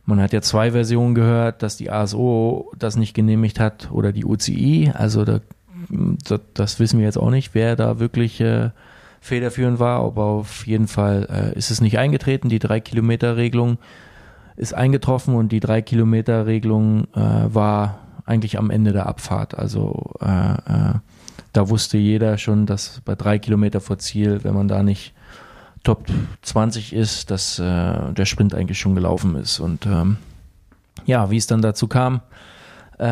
man 0.04 0.20
hat 0.20 0.32
ja 0.32 0.42
zwei 0.42 0.72
Versionen 0.72 1.14
gehört, 1.14 1.62
dass 1.62 1.76
die 1.76 1.90
ASO 1.90 2.72
das 2.78 2.96
nicht 2.96 3.14
genehmigt 3.14 3.60
hat 3.60 3.90
oder 3.92 4.12
die 4.12 4.24
UCI. 4.24 4.92
Also 4.94 5.24
da, 5.24 5.40
das, 5.88 6.40
das 6.54 6.80
wissen 6.80 6.98
wir 6.98 7.06
jetzt 7.06 7.18
auch 7.18 7.30
nicht, 7.30 7.54
wer 7.54 7.76
da 7.76 8.00
wirklich 8.00 8.40
äh, 8.40 8.70
federführend 9.20 9.78
war, 9.78 10.00
aber 10.00 10.24
auf 10.24 10.66
jeden 10.66 10.88
Fall 10.88 11.28
äh, 11.30 11.56
ist 11.56 11.70
es 11.70 11.80
nicht 11.80 11.98
eingetreten. 11.98 12.48
Die 12.48 12.58
drei 12.58 12.80
Kilometer 12.80 13.36
Regelung 13.36 13.78
ist 14.56 14.74
eingetroffen 14.74 15.34
und 15.34 15.52
die 15.52 15.60
drei 15.60 15.80
Kilometer 15.80 16.46
Regelung 16.46 17.04
äh, 17.14 17.20
war 17.46 18.00
eigentlich 18.24 18.58
am 18.58 18.70
Ende 18.70 18.92
der 18.92 19.06
Abfahrt. 19.06 19.56
Also 19.56 20.14
äh, 20.20 20.26
äh, 20.26 20.94
da 21.52 21.68
wusste 21.68 21.98
jeder 21.98 22.38
schon, 22.38 22.66
dass 22.66 23.00
bei 23.04 23.14
drei 23.14 23.38
Kilometer 23.38 23.80
vor 23.80 23.98
Ziel, 23.98 24.42
wenn 24.44 24.54
man 24.54 24.68
da 24.68 24.82
nicht 24.82 25.14
Top 25.84 26.06
20 26.42 26.92
ist, 26.92 27.30
dass 27.30 27.58
äh, 27.58 28.12
der 28.12 28.24
Sprint 28.24 28.54
eigentlich 28.54 28.78
schon 28.78 28.94
gelaufen 28.94 29.34
ist. 29.34 29.58
Und 29.58 29.84
ähm, 29.86 30.16
ja, 31.06 31.30
wie 31.30 31.36
es 31.36 31.48
dann 31.48 31.60
dazu 31.60 31.88
kam, 31.88 32.20
äh, 32.98 33.04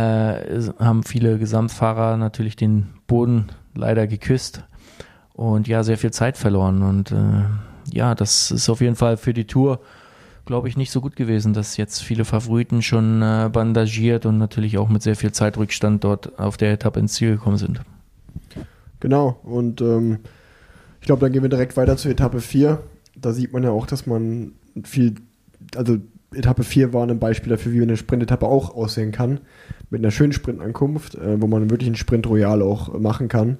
haben 0.79 1.03
viele 1.03 1.39
Gesamtfahrer 1.39 2.17
natürlich 2.17 2.55
den 2.55 2.91
Boden 3.09 3.47
leider 3.75 4.07
geküsst 4.07 4.63
und 5.35 5.67
ja, 5.67 5.83
sehr 5.83 5.99
viel 5.99 6.13
Zeit 6.13 6.37
verloren. 6.37 6.83
Und 6.83 7.11
äh, 7.11 7.45
ja, 7.93 8.15
das 8.15 8.53
ist 8.53 8.69
auf 8.69 8.81
jeden 8.81 8.97
Fall 8.97 9.17
für 9.17 9.35
die 9.35 9.47
Tour, 9.47 9.81
glaube 10.47 10.69
ich, 10.69 10.77
nicht 10.77 10.93
so 10.93 11.01
gut 11.01 11.17
gewesen, 11.17 11.53
dass 11.53 11.77
jetzt 11.77 12.03
viele 12.03 12.25
Favoriten 12.25 12.83
schon 12.83 13.21
äh, 13.21 13.51
bandagiert 13.53 14.27
und 14.27 14.39
natürlich 14.39 14.79
auch 14.79 14.89
mit 14.89 15.03
sehr 15.03 15.17
viel 15.17 15.33
Zeitrückstand 15.33 16.05
dort 16.05 16.39
auf 16.39 16.57
der 16.57 16.73
Etappe 16.73 17.01
ins 17.01 17.15
Ziel 17.15 17.33
gekommen 17.33 17.57
sind. 17.57 17.81
Genau, 19.01 19.41
und 19.43 19.81
ähm, 19.81 20.19
ich 21.01 21.07
glaube, 21.07 21.21
dann 21.21 21.33
gehen 21.33 21.43
wir 21.43 21.49
direkt 21.49 21.77
weiter 21.77 21.97
zur 21.97 22.11
Etappe 22.11 22.41
4. 22.41 22.81
Da 23.17 23.33
sieht 23.33 23.53
man 23.53 23.63
ja 23.63 23.71
auch, 23.71 23.87
dass 23.87 24.07
man 24.07 24.53
viel, 24.85 25.15
also 25.75 25.99
Etappe 26.33 26.63
4 26.63 26.93
war 26.93 27.07
ein 27.07 27.19
Beispiel 27.19 27.51
dafür, 27.51 27.73
wie 27.73 27.83
eine 27.83 27.97
Sprintetappe 27.97 28.47
auch 28.47 28.75
aussehen 28.75 29.11
kann. 29.11 29.41
Mit 29.89 30.01
einer 30.01 30.11
schönen 30.11 30.33
Sprintankunft, 30.33 31.17
äh, 31.17 31.41
wo 31.41 31.47
man 31.47 31.71
wirklich 31.71 31.89
einen 31.89 31.97
Sprint 31.97 32.27
Royal 32.27 32.63
auch 32.63 32.97
machen 32.99 33.29
kann. 33.29 33.59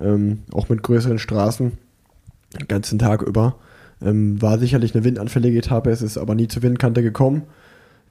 Ähm, 0.00 0.40
auch 0.52 0.68
mit 0.68 0.82
größeren 0.82 1.18
Straßen, 1.18 1.72
den 2.58 2.68
ganzen 2.68 2.98
Tag 2.98 3.22
über. 3.22 3.56
Ähm, 4.02 4.40
war 4.40 4.58
sicherlich 4.58 4.94
eine 4.94 5.04
windanfällige 5.04 5.58
Etappe, 5.58 5.90
es 5.90 6.00
ist 6.00 6.16
aber 6.16 6.34
nie 6.34 6.48
zur 6.48 6.62
Windkante 6.62 7.02
gekommen. 7.02 7.42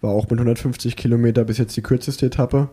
War 0.02 0.12
auch 0.12 0.30
mit 0.30 0.40
150 0.40 0.96
Kilometer 0.96 1.44
bis 1.44 1.58
jetzt 1.58 1.76
die 1.76 1.82
kürzeste 1.82 2.28
Etappe. 2.28 2.70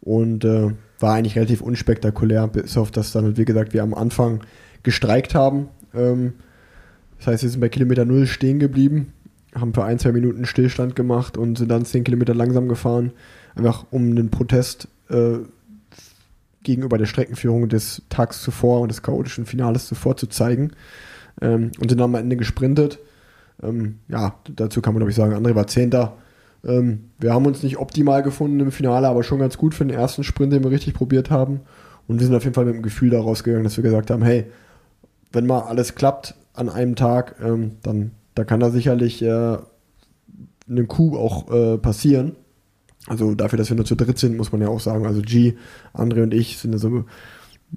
Und 0.00 0.44
äh, 0.44 0.72
war 1.00 1.14
eigentlich 1.14 1.36
relativ 1.36 1.60
unspektakulär, 1.62 2.46
bis 2.48 2.76
auf 2.76 2.90
das 2.90 3.12
dann, 3.12 3.36
wie 3.36 3.44
gesagt, 3.44 3.72
wir 3.72 3.82
am 3.82 3.94
Anfang 3.94 4.40
gestreikt 4.82 5.34
haben. 5.34 5.68
Ähm, 5.94 6.34
das 7.18 7.26
heißt, 7.26 7.42
wir 7.42 7.50
sind 7.50 7.60
bei 7.60 7.68
Kilometer 7.68 8.04
Null 8.04 8.26
stehen 8.26 8.58
geblieben, 8.58 9.12
haben 9.54 9.74
für 9.74 9.84
ein, 9.84 9.98
zwei 9.98 10.12
Minuten 10.12 10.46
Stillstand 10.46 10.96
gemacht 10.96 11.36
und 11.36 11.58
sind 11.58 11.70
dann 11.70 11.84
zehn 11.84 12.04
Kilometer 12.04 12.34
langsam 12.34 12.68
gefahren, 12.68 13.12
einfach 13.54 13.86
um 13.90 14.10
einen 14.10 14.30
Protest 14.30 14.88
äh, 15.08 15.38
gegenüber 16.62 16.98
der 16.98 17.06
Streckenführung 17.06 17.68
des 17.68 18.02
Tags 18.08 18.42
zuvor 18.42 18.80
und 18.80 18.90
des 18.90 19.02
chaotischen 19.02 19.46
Finales 19.46 19.86
zuvor 19.86 20.16
zu 20.16 20.26
zeigen. 20.26 20.72
Ähm, 21.40 21.72
und 21.80 21.88
sind 21.88 21.98
dann 21.98 22.14
am 22.14 22.14
Ende 22.14 22.36
gesprintet. 22.36 22.98
Ähm, 23.62 23.98
ja, 24.08 24.34
dazu 24.54 24.82
kann 24.82 24.94
man, 24.94 25.00
glaube 25.00 25.10
ich, 25.10 25.16
sagen, 25.16 25.34
André 25.34 25.54
war 25.54 25.66
Zehnter. 25.66 26.16
Ähm, 26.64 27.10
wir 27.18 27.32
haben 27.32 27.46
uns 27.46 27.62
nicht 27.62 27.78
optimal 27.78 28.22
gefunden 28.22 28.60
im 28.60 28.72
Finale, 28.72 29.08
aber 29.08 29.22
schon 29.22 29.38
ganz 29.38 29.56
gut 29.56 29.74
für 29.74 29.84
den 29.84 29.96
ersten 29.96 30.24
Sprint, 30.24 30.52
den 30.52 30.64
wir 30.64 30.70
richtig 30.70 30.94
probiert 30.94 31.30
haben. 31.30 31.60
Und 32.06 32.18
wir 32.18 32.26
sind 32.26 32.34
auf 32.34 32.44
jeden 32.44 32.54
Fall 32.54 32.64
mit 32.64 32.74
dem 32.74 32.82
Gefühl 32.82 33.10
daraus 33.10 33.44
gegangen, 33.44 33.64
dass 33.64 33.76
wir 33.76 33.84
gesagt 33.84 34.10
haben, 34.10 34.22
hey, 34.22 34.46
wenn 35.32 35.46
mal 35.46 35.60
alles 35.60 35.94
klappt 35.94 36.34
an 36.54 36.68
einem 36.68 36.96
Tag, 36.96 37.36
ähm, 37.42 37.72
dann 37.82 38.12
da 38.34 38.44
kann 38.44 38.60
da 38.60 38.70
sicherlich 38.70 39.22
äh, 39.22 39.58
eine 40.68 40.86
Coup 40.86 41.16
auch 41.16 41.50
äh, 41.52 41.78
passieren. 41.78 42.36
Also 43.06 43.34
dafür, 43.34 43.56
dass 43.56 43.70
wir 43.70 43.76
nur 43.76 43.86
zu 43.86 43.94
dritt 43.94 44.18
sind, 44.18 44.36
muss 44.36 44.52
man 44.52 44.60
ja 44.60 44.68
auch 44.68 44.80
sagen. 44.80 45.06
Also 45.06 45.22
G, 45.22 45.54
André 45.94 46.22
und 46.22 46.34
ich 46.34 46.58
sind 46.58 46.76
so, 46.78 47.04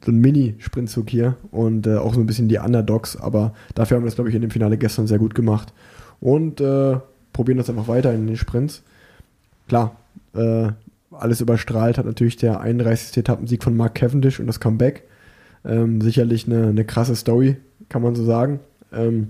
so 0.04 0.12
ein 0.12 0.20
Mini-Sprintzug 0.20 1.10
hier 1.10 1.38
und 1.52 1.88
äh, 1.88 1.98
auch 1.98 2.14
so 2.14 2.20
ein 2.20 2.26
bisschen 2.26 2.50
die 2.50 2.58
Underdogs, 2.58 3.16
aber 3.16 3.54
dafür 3.74 3.98
haben 3.98 4.04
wir 4.04 4.08
das, 4.08 4.16
glaube 4.16 4.30
ich, 4.30 4.36
in 4.36 4.42
dem 4.42 4.52
Finale 4.52 4.78
gestern 4.78 5.08
sehr 5.08 5.20
gut 5.20 5.34
gemacht. 5.36 5.74
Und 6.20 6.62
äh, 6.62 6.98
probieren 7.34 7.58
das 7.58 7.70
einfach 7.70 7.88
weiter 7.88 8.14
in 8.14 8.28
den 8.28 8.38
Sprints. 8.38 8.84
Klar, 9.68 9.96
äh, 10.36 10.70
alles 11.12 11.42
überstrahlt 11.42 11.98
hat 11.98 12.06
natürlich 12.06 12.38
der 12.38 12.60
31. 12.60 13.18
Etappensieg 13.18 13.64
von 13.64 13.76
Mark 13.76 13.96
Cavendish 13.96 14.40
und 14.40 14.48
das 14.48 14.60
Comeback. 14.60 15.04
Ähm, 15.66 16.02
sicherlich 16.02 16.46
eine, 16.46 16.68
eine 16.68 16.86
krasse 16.86 17.16
Story, 17.16 17.58
kann 17.90 18.02
man 18.02 18.16
so 18.16 18.24
sagen. 18.24 18.60
Ähm, 18.92 19.30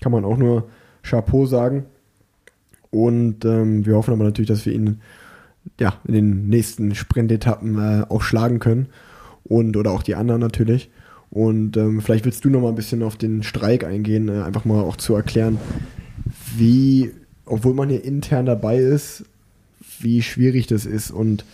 kann 0.00 0.12
man 0.12 0.24
auch 0.24 0.36
nur 0.36 0.68
Chapeau 1.02 1.46
sagen. 1.46 1.86
Und 2.90 3.44
ähm, 3.44 3.84
wir 3.84 3.96
hoffen 3.96 4.14
aber 4.14 4.24
natürlich, 4.24 4.48
dass 4.48 4.66
wir 4.66 4.72
ihn 4.72 5.00
ja, 5.80 5.94
in 6.06 6.14
den 6.14 6.48
nächsten 6.48 6.94
Sprintetappen 6.94 7.78
äh, 7.78 8.04
auch 8.08 8.22
schlagen 8.22 8.60
können. 8.60 8.86
Und 9.44 9.76
oder 9.76 9.90
auch 9.90 10.02
die 10.02 10.14
anderen 10.14 10.40
natürlich. 10.40 10.90
Und 11.30 11.76
ähm, 11.76 12.00
vielleicht 12.00 12.24
willst 12.24 12.44
du 12.44 12.50
noch 12.50 12.60
mal 12.60 12.68
ein 12.68 12.76
bisschen 12.76 13.02
auf 13.02 13.16
den 13.16 13.42
Streik 13.42 13.84
eingehen, 13.84 14.28
äh, 14.28 14.42
einfach 14.42 14.64
mal 14.64 14.82
auch 14.82 14.96
zu 14.96 15.14
erklären, 15.14 15.58
wie 16.56 17.10
obwohl 17.46 17.74
man 17.74 17.88
hier 17.88 18.04
intern 18.04 18.46
dabei 18.46 18.78
ist, 18.78 19.24
wie 20.00 20.22
schwierig 20.22 20.66
das 20.66 20.86
ist 20.86 21.10
und 21.10 21.44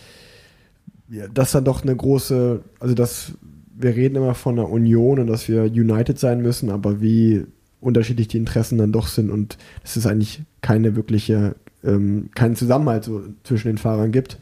ja, 1.09 1.27
das 1.27 1.51
dann 1.51 1.65
doch 1.65 1.83
eine 1.83 1.95
große, 1.95 2.61
also 2.79 2.95
das, 2.95 3.33
wir 3.75 3.95
reden 3.95 4.15
immer 4.15 4.33
von 4.33 4.57
einer 4.57 4.69
Union 4.69 5.19
und 5.19 5.27
dass 5.27 5.47
wir 5.47 5.63
united 5.63 6.17
sein 6.17 6.41
müssen, 6.41 6.69
aber 6.69 7.01
wie 7.01 7.45
unterschiedlich 7.81 8.27
die 8.27 8.37
Interessen 8.37 8.77
dann 8.77 8.91
doch 8.91 9.07
sind 9.07 9.29
und 9.29 9.57
es 9.83 9.97
ist 9.97 10.05
eigentlich 10.05 10.43
keine 10.61 10.95
wirkliche, 10.95 11.55
ähm, 11.83 12.29
keinen 12.35 12.55
Zusammenhalt 12.55 13.03
so 13.03 13.23
zwischen 13.43 13.67
den 13.67 13.77
Fahrern 13.77 14.11
gibt, 14.11 14.37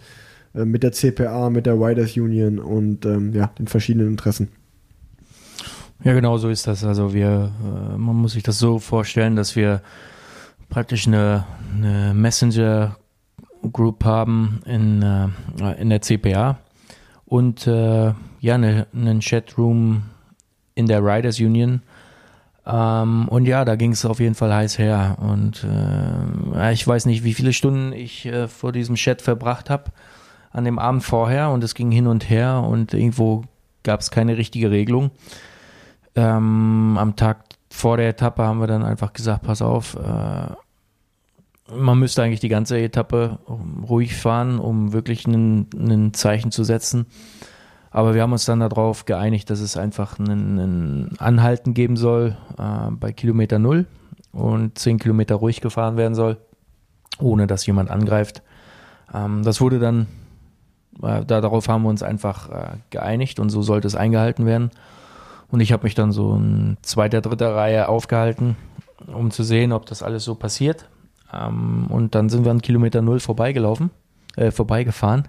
äh, 0.53 0.65
mit 0.65 0.83
der 0.83 0.91
CPA, 0.91 1.49
mit 1.49 1.65
der 1.65 1.75
Riders 1.75 2.15
Union 2.17 2.59
und 2.59 3.05
ähm, 3.05 3.33
ja, 3.33 3.47
den 3.57 3.67
verschiedenen 3.67 4.07
Interessen. 4.07 4.49
Ja, 6.03 6.13
genau 6.13 6.37
so 6.37 6.49
ist 6.49 6.67
das. 6.67 6.83
Also 6.83 7.13
wir, 7.13 7.51
äh, 7.63 7.97
man 7.97 8.15
muss 8.15 8.33
sich 8.33 8.43
das 8.43 8.59
so 8.59 8.79
vorstellen, 8.79 9.35
dass 9.35 9.55
wir 9.55 9.81
praktisch 10.69 11.07
eine, 11.07 11.45
eine 11.75 12.13
Messenger 12.13 12.97
Group 13.73 14.05
haben 14.05 14.61
in, 14.65 15.01
äh, 15.01 15.81
in 15.81 15.89
der 15.89 16.01
CPA 16.01 16.59
und 17.25 17.67
äh, 17.67 18.13
ja, 18.39 18.55
eine, 18.55 18.87
einen 18.93 19.19
Chatroom 19.19 20.03
in 20.75 20.87
der 20.87 21.03
Riders 21.03 21.39
Union. 21.39 21.81
Ähm, 22.65 23.27
und 23.27 23.45
ja, 23.45 23.65
da 23.65 23.75
ging 23.75 23.91
es 23.91 24.05
auf 24.05 24.19
jeden 24.19 24.35
Fall 24.35 24.53
heiß 24.53 24.77
her. 24.77 25.17
Und 25.19 25.65
äh, 25.65 26.71
ich 26.71 26.87
weiß 26.87 27.05
nicht, 27.05 27.23
wie 27.23 27.33
viele 27.33 27.53
Stunden 27.53 27.91
ich 27.93 28.25
äh, 28.25 28.47
vor 28.47 28.71
diesem 28.71 28.95
Chat 28.95 29.21
verbracht 29.21 29.69
habe 29.69 29.91
an 30.51 30.65
dem 30.65 30.79
Abend 30.79 31.03
vorher 31.03 31.49
und 31.51 31.63
es 31.63 31.75
ging 31.75 31.91
hin 31.91 32.07
und 32.07 32.29
her 32.29 32.63
und 32.67 32.93
irgendwo 32.93 33.43
gab 33.83 33.99
es 33.99 34.09
keine 34.09 34.37
richtige 34.37 34.71
Regelung. 34.71 35.11
Ähm, 36.15 36.97
am 36.97 37.15
Tag 37.15 37.48
vor 37.69 37.97
der 37.97 38.09
Etappe 38.09 38.43
haben 38.43 38.59
wir 38.59 38.67
dann 38.67 38.83
einfach 38.83 39.13
gesagt, 39.13 39.43
pass 39.43 39.61
auf, 39.61 39.95
äh, 39.95 40.53
man 41.75 41.99
müsste 41.99 42.23
eigentlich 42.23 42.39
die 42.39 42.49
ganze 42.49 42.79
Etappe 42.79 43.39
ruhig 43.87 44.15
fahren, 44.15 44.59
um 44.59 44.91
wirklich 44.91 45.27
ein 45.27 46.13
Zeichen 46.13 46.51
zu 46.51 46.63
setzen. 46.63 47.05
Aber 47.91 48.13
wir 48.13 48.21
haben 48.21 48.31
uns 48.31 48.45
dann 48.45 48.59
darauf 48.59 49.05
geeinigt, 49.05 49.49
dass 49.49 49.59
es 49.59 49.77
einfach 49.77 50.19
ein 50.19 51.15
Anhalten 51.17 51.73
geben 51.73 51.97
soll 51.97 52.37
äh, 52.57 52.91
bei 52.91 53.11
Kilometer 53.11 53.57
Null 53.57 53.87
und 54.31 54.77
zehn 54.77 54.99
Kilometer 54.99 55.35
ruhig 55.35 55.61
gefahren 55.61 55.97
werden 55.97 56.13
soll, 56.13 56.37
ohne 57.19 57.47
dass 57.47 57.65
jemand 57.65 57.89
angreift. 57.89 58.43
Ähm, 59.13 59.43
das 59.43 59.59
wurde 59.59 59.79
dann, 59.79 60.07
äh, 61.01 61.25
darauf 61.25 61.67
haben 61.67 61.83
wir 61.83 61.89
uns 61.89 62.03
einfach 62.03 62.49
äh, 62.49 62.77
geeinigt 62.91 63.39
und 63.39 63.49
so 63.49 63.63
sollte 63.63 63.87
es 63.87 63.95
eingehalten 63.95 64.45
werden. 64.45 64.69
Und 65.51 65.59
ich 65.61 65.71
habe 65.71 65.83
mich 65.83 65.95
dann 65.95 66.11
so 66.11 66.35
in 66.35 66.77
zweiter, 66.81 67.21
dritter 67.21 67.55
Reihe 67.55 67.89
aufgehalten, 67.89 68.55
um 69.07 69.31
zu 69.31 69.43
sehen, 69.43 69.71
ob 69.71 69.85
das 69.85 70.03
alles 70.03 70.23
so 70.23 70.35
passiert. 70.35 70.89
Ähm, 71.33 71.87
und 71.89 72.15
dann 72.15 72.29
sind 72.29 72.45
wir 72.45 72.51
an 72.51 72.61
Kilometer 72.61 73.01
Null 73.01 73.19
vorbeigelaufen, 73.19 73.89
äh, 74.35 74.51
vorbeigefahren. 74.51 75.27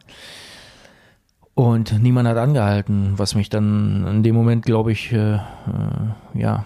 Und 1.55 2.03
niemand 2.03 2.29
hat 2.29 2.37
angehalten, 2.37 3.15
was 3.17 3.35
mich 3.35 3.51
dann 3.51 4.07
in 4.07 4.23
dem 4.23 4.35
Moment, 4.35 4.65
glaube 4.65 4.93
ich, 4.93 5.13
äh, 5.13 5.35
äh, 5.35 5.41
ja, 6.35 6.65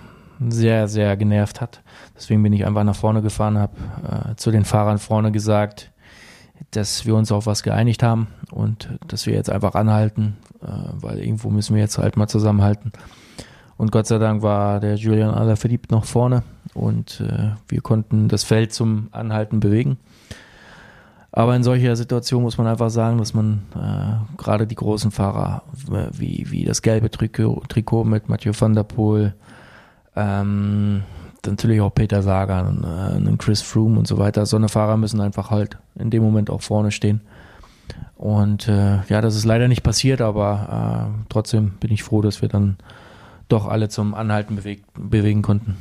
sehr, 0.48 0.88
sehr 0.88 1.16
genervt 1.16 1.60
hat. 1.60 1.82
Deswegen 2.16 2.42
bin 2.42 2.52
ich 2.52 2.66
einfach 2.66 2.84
nach 2.84 2.96
vorne 2.96 3.22
gefahren, 3.22 3.58
habe 3.58 3.76
äh, 4.08 4.36
zu 4.36 4.50
den 4.50 4.64
Fahrern 4.64 4.98
vorne 4.98 5.32
gesagt, 5.32 5.90
dass 6.70 7.06
wir 7.06 7.14
uns 7.14 7.32
auf 7.32 7.46
was 7.46 7.62
geeinigt 7.62 8.02
haben 8.02 8.28
und 8.50 8.88
dass 9.06 9.26
wir 9.26 9.34
jetzt 9.34 9.50
einfach 9.50 9.74
anhalten, 9.74 10.36
weil 11.00 11.18
irgendwo 11.18 11.50
müssen 11.50 11.74
wir 11.74 11.82
jetzt 11.82 11.98
halt 11.98 12.16
mal 12.16 12.28
zusammenhalten. 12.28 12.92
Und 13.76 13.90
Gott 13.90 14.06
sei 14.06 14.18
Dank 14.18 14.42
war 14.42 14.80
der 14.80 14.94
Julian 14.96 15.34
Alaphilippe 15.34 15.92
noch 15.92 16.04
vorne 16.04 16.42
und 16.74 17.20
äh, 17.20 17.50
wir 17.68 17.80
konnten 17.80 18.28
das 18.28 18.44
Feld 18.44 18.72
zum 18.72 19.08
Anhalten 19.10 19.60
bewegen. 19.60 19.98
Aber 21.32 21.56
in 21.56 21.64
solcher 21.64 21.96
Situation 21.96 22.42
muss 22.42 22.58
man 22.58 22.68
einfach 22.68 22.90
sagen, 22.90 23.18
dass 23.18 23.34
man 23.34 23.62
äh, 23.74 24.36
gerade 24.36 24.68
die 24.68 24.76
großen 24.76 25.10
Fahrer, 25.10 25.62
äh, 25.90 26.06
wie, 26.12 26.46
wie 26.50 26.64
das 26.64 26.82
gelbe 26.82 27.10
Trikot, 27.10 27.64
Trikot 27.68 28.04
mit 28.04 28.28
Mathieu 28.28 28.52
van 28.56 28.74
der 28.74 28.84
Poel, 28.84 29.34
ähm, 30.14 31.02
natürlich 31.44 31.80
auch 31.80 31.92
Peter 31.92 32.22
Sagan, 32.22 32.84
äh, 32.84 33.36
Chris 33.36 33.62
Froome 33.62 33.98
und 33.98 34.06
so 34.06 34.18
weiter, 34.18 34.46
so 34.46 34.56
eine 34.56 34.68
Fahrer 34.68 34.96
müssen 34.96 35.20
einfach 35.20 35.50
halt 35.50 35.76
in 35.96 36.10
dem 36.10 36.22
Moment 36.22 36.50
auch 36.50 36.62
vorne 36.62 36.92
stehen. 36.92 37.20
Und 38.16 38.68
äh, 38.68 39.00
ja, 39.08 39.20
das 39.20 39.36
ist 39.36 39.44
leider 39.44 39.68
nicht 39.68 39.82
passiert, 39.82 40.20
aber 40.20 41.10
äh, 41.10 41.24
trotzdem 41.28 41.72
bin 41.80 41.90
ich 41.90 42.02
froh, 42.02 42.22
dass 42.22 42.42
wir 42.42 42.48
dann 42.48 42.76
doch 43.48 43.66
alle 43.66 43.88
zum 43.88 44.14
Anhalten 44.14 44.56
bewegt, 44.56 44.84
bewegen 44.94 45.42
konnten. 45.42 45.76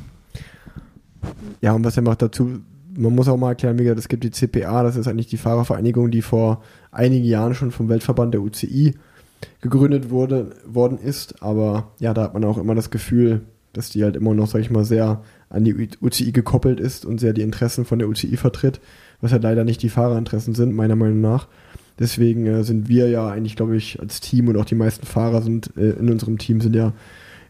Ja, 1.60 1.72
und 1.72 1.84
was 1.84 1.96
er 1.96 2.02
macht 2.02 2.22
dazu, 2.22 2.60
man 2.96 3.14
muss 3.14 3.28
auch 3.28 3.36
mal 3.36 3.50
erklären, 3.50 3.78
wie 3.78 3.84
gesagt, 3.84 4.00
es 4.00 4.08
gibt 4.08 4.24
die 4.24 4.30
CPA, 4.30 4.82
das 4.82 4.96
ist 4.96 5.08
eigentlich 5.08 5.26
die 5.26 5.36
Fahrervereinigung, 5.36 6.10
die 6.10 6.22
vor 6.22 6.62
einigen 6.90 7.24
Jahren 7.24 7.54
schon 7.54 7.70
vom 7.70 7.88
Weltverband 7.88 8.34
der 8.34 8.42
UCI 8.42 8.94
gegründet 9.60 10.10
wurde, 10.10 10.50
worden 10.66 10.98
ist. 10.98 11.42
Aber 11.42 11.92
ja, 11.98 12.14
da 12.14 12.24
hat 12.24 12.34
man 12.34 12.44
auch 12.44 12.58
immer 12.58 12.74
das 12.74 12.90
Gefühl, 12.90 13.42
dass 13.72 13.90
die 13.90 14.04
halt 14.04 14.16
immer 14.16 14.34
noch, 14.34 14.46
sag 14.46 14.60
ich 14.60 14.70
mal, 14.70 14.84
sehr 14.84 15.22
an 15.50 15.64
die 15.64 15.88
UCI 16.00 16.32
gekoppelt 16.32 16.80
ist 16.80 17.04
und 17.04 17.18
sehr 17.18 17.32
die 17.32 17.42
Interessen 17.42 17.84
von 17.84 17.98
der 17.98 18.08
UCI 18.08 18.36
vertritt, 18.36 18.80
was 19.20 19.32
halt 19.32 19.42
leider 19.42 19.64
nicht 19.64 19.82
die 19.82 19.88
Fahrerinteressen 19.88 20.54
sind, 20.54 20.74
meiner 20.74 20.96
Meinung 20.96 21.20
nach. 21.20 21.48
Deswegen 21.98 22.46
äh, 22.46 22.64
sind 22.64 22.88
wir 22.88 23.08
ja 23.08 23.28
eigentlich, 23.28 23.56
glaube 23.56 23.76
ich, 23.76 24.00
als 24.00 24.20
Team 24.20 24.48
und 24.48 24.56
auch 24.56 24.64
die 24.64 24.74
meisten 24.74 25.06
Fahrer 25.06 25.42
sind 25.42 25.70
äh, 25.76 25.90
in 25.90 26.10
unserem 26.10 26.38
Team 26.38 26.60
sind 26.60 26.74
ja 26.74 26.92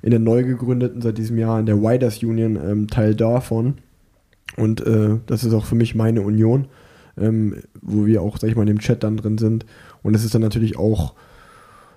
in 0.03 0.11
der 0.11 0.21
neu 0.21 0.45
gegründeten, 0.45 1.01
seit 1.01 1.17
diesem 1.17 1.39
Jahr 1.39 1.59
in 1.59 1.67
der 1.67 1.81
Widers 1.81 2.23
Union 2.23 2.57
ähm, 2.57 2.89
Teil 2.89 3.15
davon. 3.15 3.75
Und 4.57 4.87
äh, 4.87 5.17
das 5.27 5.45
ist 5.45 5.55
auch 5.55 5.65
für 5.65 5.77
mich 5.77 5.95
meine 5.95 6.21
Union, 6.21 6.67
ähm, 7.17 7.63
wo 7.81 8.05
wir 8.05 8.21
auch, 8.21 8.37
sag 8.39 8.51
ich 8.51 8.57
mal, 8.57 8.63
in 8.63 8.69
dem 8.69 8.81
Chat 8.81 9.03
dann 9.03 9.17
drin 9.17 9.39
sind. 9.39 9.65
Und 10.03 10.15
es 10.15 10.25
ist 10.25 10.35
dann 10.35 10.43
natürlich 10.43 10.77
auch 10.77 11.15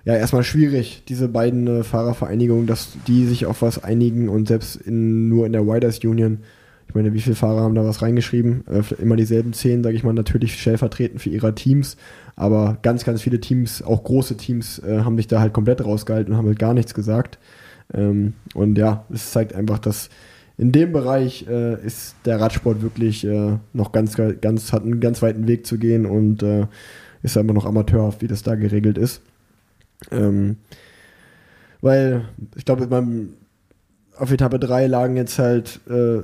ja 0.06 0.16
erstmal 0.16 0.42
schwierig, 0.42 1.02
diese 1.06 1.28
beiden 1.28 1.66
äh, 1.66 1.84
Fahrervereinigungen, 1.84 2.66
dass 2.66 2.96
die 3.06 3.26
sich 3.26 3.44
auf 3.44 3.60
was 3.60 3.84
einigen 3.84 4.30
und 4.30 4.48
selbst 4.48 4.76
in, 4.76 5.28
nur 5.28 5.44
in 5.44 5.52
der 5.52 5.66
Widers 5.66 5.98
Union, 5.98 6.38
ich 6.88 6.94
meine, 6.94 7.12
wie 7.12 7.20
viele 7.20 7.36
Fahrer 7.36 7.60
haben 7.60 7.74
da 7.74 7.84
was 7.84 8.00
reingeschrieben? 8.00 8.64
Äh, 8.66 8.82
immer 9.00 9.16
dieselben 9.16 9.52
zehn, 9.52 9.84
sage 9.84 9.94
ich 9.94 10.04
mal, 10.04 10.14
natürlich 10.14 10.58
stellvertretend 10.60 11.20
für 11.20 11.28
ihre 11.28 11.54
Teams, 11.54 11.98
aber 12.34 12.78
ganz, 12.80 13.04
ganz 13.04 13.20
viele 13.20 13.40
Teams, 13.40 13.82
auch 13.82 14.02
große 14.02 14.36
Teams, 14.38 14.78
äh, 14.78 15.00
haben 15.00 15.16
sich 15.18 15.26
da 15.26 15.40
halt 15.40 15.52
komplett 15.52 15.84
rausgehalten 15.84 16.32
und 16.32 16.38
haben 16.38 16.46
halt 16.46 16.58
gar 16.58 16.72
nichts 16.72 16.94
gesagt. 16.94 17.38
Ähm, 17.92 18.32
und 18.54 18.78
ja, 18.78 19.04
es 19.12 19.32
zeigt 19.32 19.54
einfach, 19.54 19.78
dass 19.78 20.08
in 20.56 20.72
dem 20.72 20.92
Bereich 20.92 21.46
äh, 21.46 21.74
ist 21.84 22.16
der 22.24 22.40
Radsport 22.40 22.82
wirklich 22.82 23.26
noch 23.72 23.92
ganz, 23.92 24.16
ganz, 24.40 24.72
hat 24.72 24.82
einen 24.82 24.98
ganz 24.98 25.22
weiten 25.22 25.46
Weg 25.46 25.66
zu 25.66 25.78
gehen 25.78 26.04
und 26.04 26.42
ist 27.22 27.36
einfach 27.36 27.54
noch 27.54 27.64
amateurhaft, 27.66 28.22
wie 28.22 28.26
das 28.26 28.42
da 28.42 28.56
geregelt 28.56 28.98
ist. 28.98 29.22
Ähm, 30.10 30.56
weil 31.80 32.24
ich 32.56 32.64
glaube, 32.64 32.88
auf 34.16 34.32
Etappe 34.32 34.58
3 34.58 34.88
lagen 34.88 35.16
jetzt 35.16 35.38
halt 35.38 35.80
äh, 35.88 36.22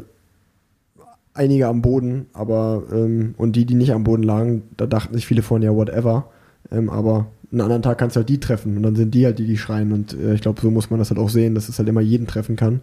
einige 1.35 1.66
am 1.66 1.83
Boden, 1.83 2.27
aber 2.33 2.85
ähm, 2.92 3.35
und 3.37 3.57
die, 3.57 3.66
die 3.66 3.75
nicht 3.75 3.92
am 3.92 4.05
Boden 4.05 4.23
lagen, 4.23 4.62
da 4.77 4.87
dachten 4.87 5.14
sich 5.14 5.27
viele 5.27 5.42
von 5.42 5.62
ja, 5.62 5.75
whatever. 5.75 6.31
Ähm, 6.70 6.88
aber 6.88 7.27
einen 7.51 7.61
anderen 7.61 7.83
Tag 7.83 7.99
kannst 7.99 8.16
du 8.16 8.18
halt 8.18 8.29
die 8.29 8.40
treffen 8.40 8.77
und 8.77 8.83
dann 8.83 8.97
sind 8.97 9.14
die 9.14 9.27
halt 9.27 9.38
die, 9.38 9.47
die 9.47 9.59
schreien. 9.59 9.92
Und 9.92 10.14
äh, 10.14 10.35
ich 10.35 10.40
glaube, 10.40 10.61
so 10.61 10.70
muss 10.70 10.90
man 10.90 10.99
das 10.99 11.11
halt 11.11 11.18
auch 11.18 11.29
sehen, 11.29 11.55
dass 11.55 11.68
es 11.68 11.79
halt 11.79 11.88
immer 11.88 12.01
jeden 12.01 12.27
treffen 12.27 12.57
kann 12.57 12.81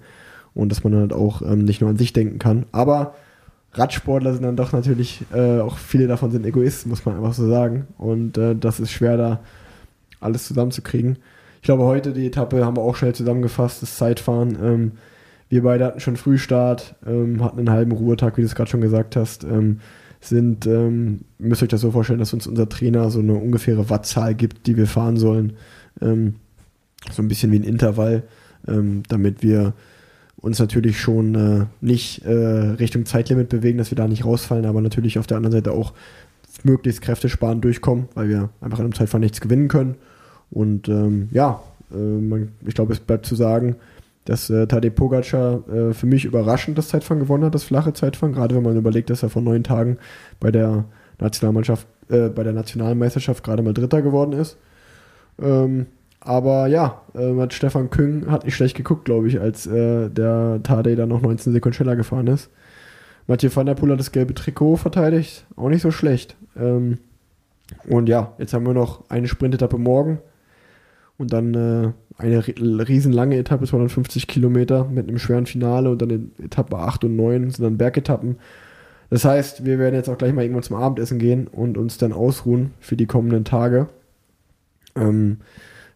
und 0.53 0.69
dass 0.69 0.83
man 0.83 0.95
halt 0.95 1.13
auch 1.13 1.41
ähm, 1.41 1.63
nicht 1.65 1.81
nur 1.81 1.89
an 1.89 1.97
sich 1.97 2.13
denken 2.13 2.39
kann. 2.39 2.65
Aber 2.71 3.15
Radsportler 3.73 4.33
sind 4.33 4.43
dann 4.43 4.57
doch 4.57 4.73
natürlich, 4.73 5.23
äh, 5.33 5.59
auch 5.59 5.77
viele 5.77 6.07
davon 6.07 6.31
sind 6.31 6.45
Egoisten, 6.45 6.89
muss 6.89 7.05
man 7.05 7.15
einfach 7.15 7.33
so 7.33 7.47
sagen. 7.47 7.87
Und 7.97 8.37
äh, 8.37 8.55
das 8.55 8.79
ist 8.79 8.91
schwer, 8.91 9.17
da 9.17 9.39
alles 10.19 10.45
zusammenzukriegen. 10.45 11.17
Ich 11.61 11.63
glaube, 11.63 11.83
heute 11.83 12.11
die 12.11 12.27
Etappe 12.27 12.65
haben 12.65 12.75
wir 12.75 12.81
auch 12.81 12.95
schnell 12.95 13.15
zusammengefasst, 13.15 13.81
das 13.81 13.95
Zeitfahren. 13.97 14.57
Ähm, 14.61 14.91
wir 15.51 15.63
beide 15.63 15.85
hatten 15.85 15.99
schon 15.99 16.15
Frühstart, 16.15 16.95
ähm, 17.05 17.43
hatten 17.43 17.59
einen 17.59 17.69
halben 17.69 17.91
Ruhetag, 17.91 18.37
wie 18.37 18.41
du 18.41 18.47
es 18.47 18.55
gerade 18.55 18.71
schon 18.71 18.79
gesagt 18.79 19.17
hast. 19.17 19.43
Ähm, 19.43 19.81
sind, 20.21 20.65
ähm, 20.65 21.21
müsst 21.39 21.61
euch 21.61 21.69
das 21.69 21.81
so 21.81 21.91
vorstellen, 21.91 22.19
dass 22.19 22.33
uns 22.33 22.47
unser 22.47 22.69
Trainer 22.69 23.09
so 23.09 23.19
eine 23.19 23.33
ungefähre 23.33 23.89
Wattzahl 23.89 24.33
gibt, 24.33 24.65
die 24.67 24.77
wir 24.77 24.87
fahren 24.87 25.17
sollen. 25.17 25.53
Ähm, 26.01 26.35
so 27.11 27.21
ein 27.21 27.27
bisschen 27.27 27.51
wie 27.51 27.59
ein 27.59 27.63
Intervall, 27.63 28.23
ähm, 28.65 29.03
damit 29.09 29.43
wir 29.43 29.73
uns 30.37 30.59
natürlich 30.59 31.01
schon 31.01 31.35
äh, 31.35 31.65
nicht 31.81 32.23
äh, 32.23 32.31
Richtung 32.31 33.05
Zeitlimit 33.05 33.49
bewegen, 33.49 33.77
dass 33.77 33.91
wir 33.91 33.97
da 33.97 34.07
nicht 34.07 34.23
rausfallen, 34.23 34.65
aber 34.65 34.79
natürlich 34.79 35.19
auf 35.19 35.27
der 35.27 35.37
anderen 35.37 35.53
Seite 35.53 35.73
auch 35.73 35.93
möglichst 36.63 37.01
kräftesparend 37.01 37.63
durchkommen, 37.65 38.07
weil 38.13 38.29
wir 38.29 38.49
einfach 38.61 38.79
in 38.79 38.85
einem 38.85 38.95
Zeitfahren 38.95 39.21
nichts 39.21 39.41
gewinnen 39.41 39.67
können. 39.67 39.95
Und 40.49 40.87
ähm, 40.87 41.27
ja, 41.31 41.61
äh, 41.91 41.97
man, 41.97 42.53
ich 42.65 42.73
glaube, 42.73 42.93
es 42.93 43.01
bleibt 43.01 43.25
zu 43.25 43.35
sagen, 43.35 43.75
dass 44.25 44.49
äh, 44.49 44.67
Tadej 44.67 44.91
Pogacar 44.91 45.67
äh, 45.69 45.93
für 45.93 46.05
mich 46.05 46.25
überraschend 46.25 46.77
das 46.77 46.89
Zeitfahren 46.89 47.19
gewonnen 47.19 47.45
hat, 47.45 47.55
das 47.55 47.63
flache 47.63 47.93
Zeitfahren, 47.93 48.33
gerade 48.33 48.55
wenn 48.55 48.63
man 48.63 48.77
überlegt, 48.77 49.09
dass 49.09 49.23
er 49.23 49.29
vor 49.29 49.41
neun 49.41 49.63
Tagen 49.63 49.97
bei 50.39 50.51
der 50.51 50.85
Nationalmannschaft, 51.19 51.87
äh, 52.09 52.29
bei 52.29 52.43
der 52.43 52.53
Nationalmeisterschaft 52.53 53.43
gerade 53.43 53.63
mal 53.63 53.73
Dritter 53.73 54.01
geworden 54.01 54.33
ist. 54.33 54.57
Ähm, 55.41 55.87
aber 56.19 56.67
ja, 56.67 57.01
äh, 57.15 57.33
Stefan 57.49 57.89
Küng 57.89 58.29
hat 58.29 58.45
nicht 58.45 58.55
schlecht 58.55 58.77
geguckt, 58.77 59.05
glaube 59.05 59.27
ich, 59.27 59.39
als 59.41 59.65
äh, 59.65 60.09
der 60.09 60.59
Tadej 60.61 60.95
dann 60.95 61.09
noch 61.09 61.21
19 61.21 61.51
Sekunden 61.53 61.73
schneller 61.75 61.95
gefahren 61.95 62.27
ist. 62.27 62.51
Mathieu 63.27 63.49
van 63.53 63.65
der 63.65 63.75
Poel 63.75 63.91
hat 63.91 63.99
das 63.99 64.11
gelbe 64.11 64.33
Trikot 64.35 64.77
verteidigt, 64.77 65.45
auch 65.55 65.69
nicht 65.69 65.81
so 65.81 65.89
schlecht. 65.91 66.35
Ähm, 66.55 66.99
Und 67.87 68.09
ja, 68.09 68.33
jetzt 68.37 68.53
haben 68.53 68.65
wir 68.65 68.73
noch 68.73 69.09
eine 69.09 69.27
Sprintetappe 69.27 69.77
morgen 69.77 70.19
und 71.17 71.33
dann 71.33 71.53
äh, 71.53 71.91
eine 72.17 72.47
riesenlange 72.47 73.37
Etappe, 73.37 73.65
250 73.65 74.27
Kilometer 74.27 74.85
mit 74.85 75.07
einem 75.07 75.17
schweren 75.17 75.45
Finale 75.45 75.89
und 75.89 76.01
dann 76.01 76.09
in 76.09 76.31
Etappe 76.43 76.77
8 76.77 77.03
und 77.05 77.15
9 77.15 77.49
sind 77.51 77.63
dann 77.63 77.77
Bergetappen. 77.77 78.37
Das 79.09 79.25
heißt, 79.25 79.65
wir 79.65 79.77
werden 79.77 79.95
jetzt 79.95 80.09
auch 80.09 80.17
gleich 80.17 80.33
mal 80.33 80.43
irgendwann 80.43 80.63
zum 80.63 80.77
Abendessen 80.77 81.19
gehen 81.19 81.47
und 81.47 81.77
uns 81.77 81.97
dann 81.97 82.13
ausruhen 82.13 82.71
für 82.79 82.95
die 82.95 83.07
kommenden 83.07 83.43
Tage. 83.43 83.89
Ähm, 84.95 85.37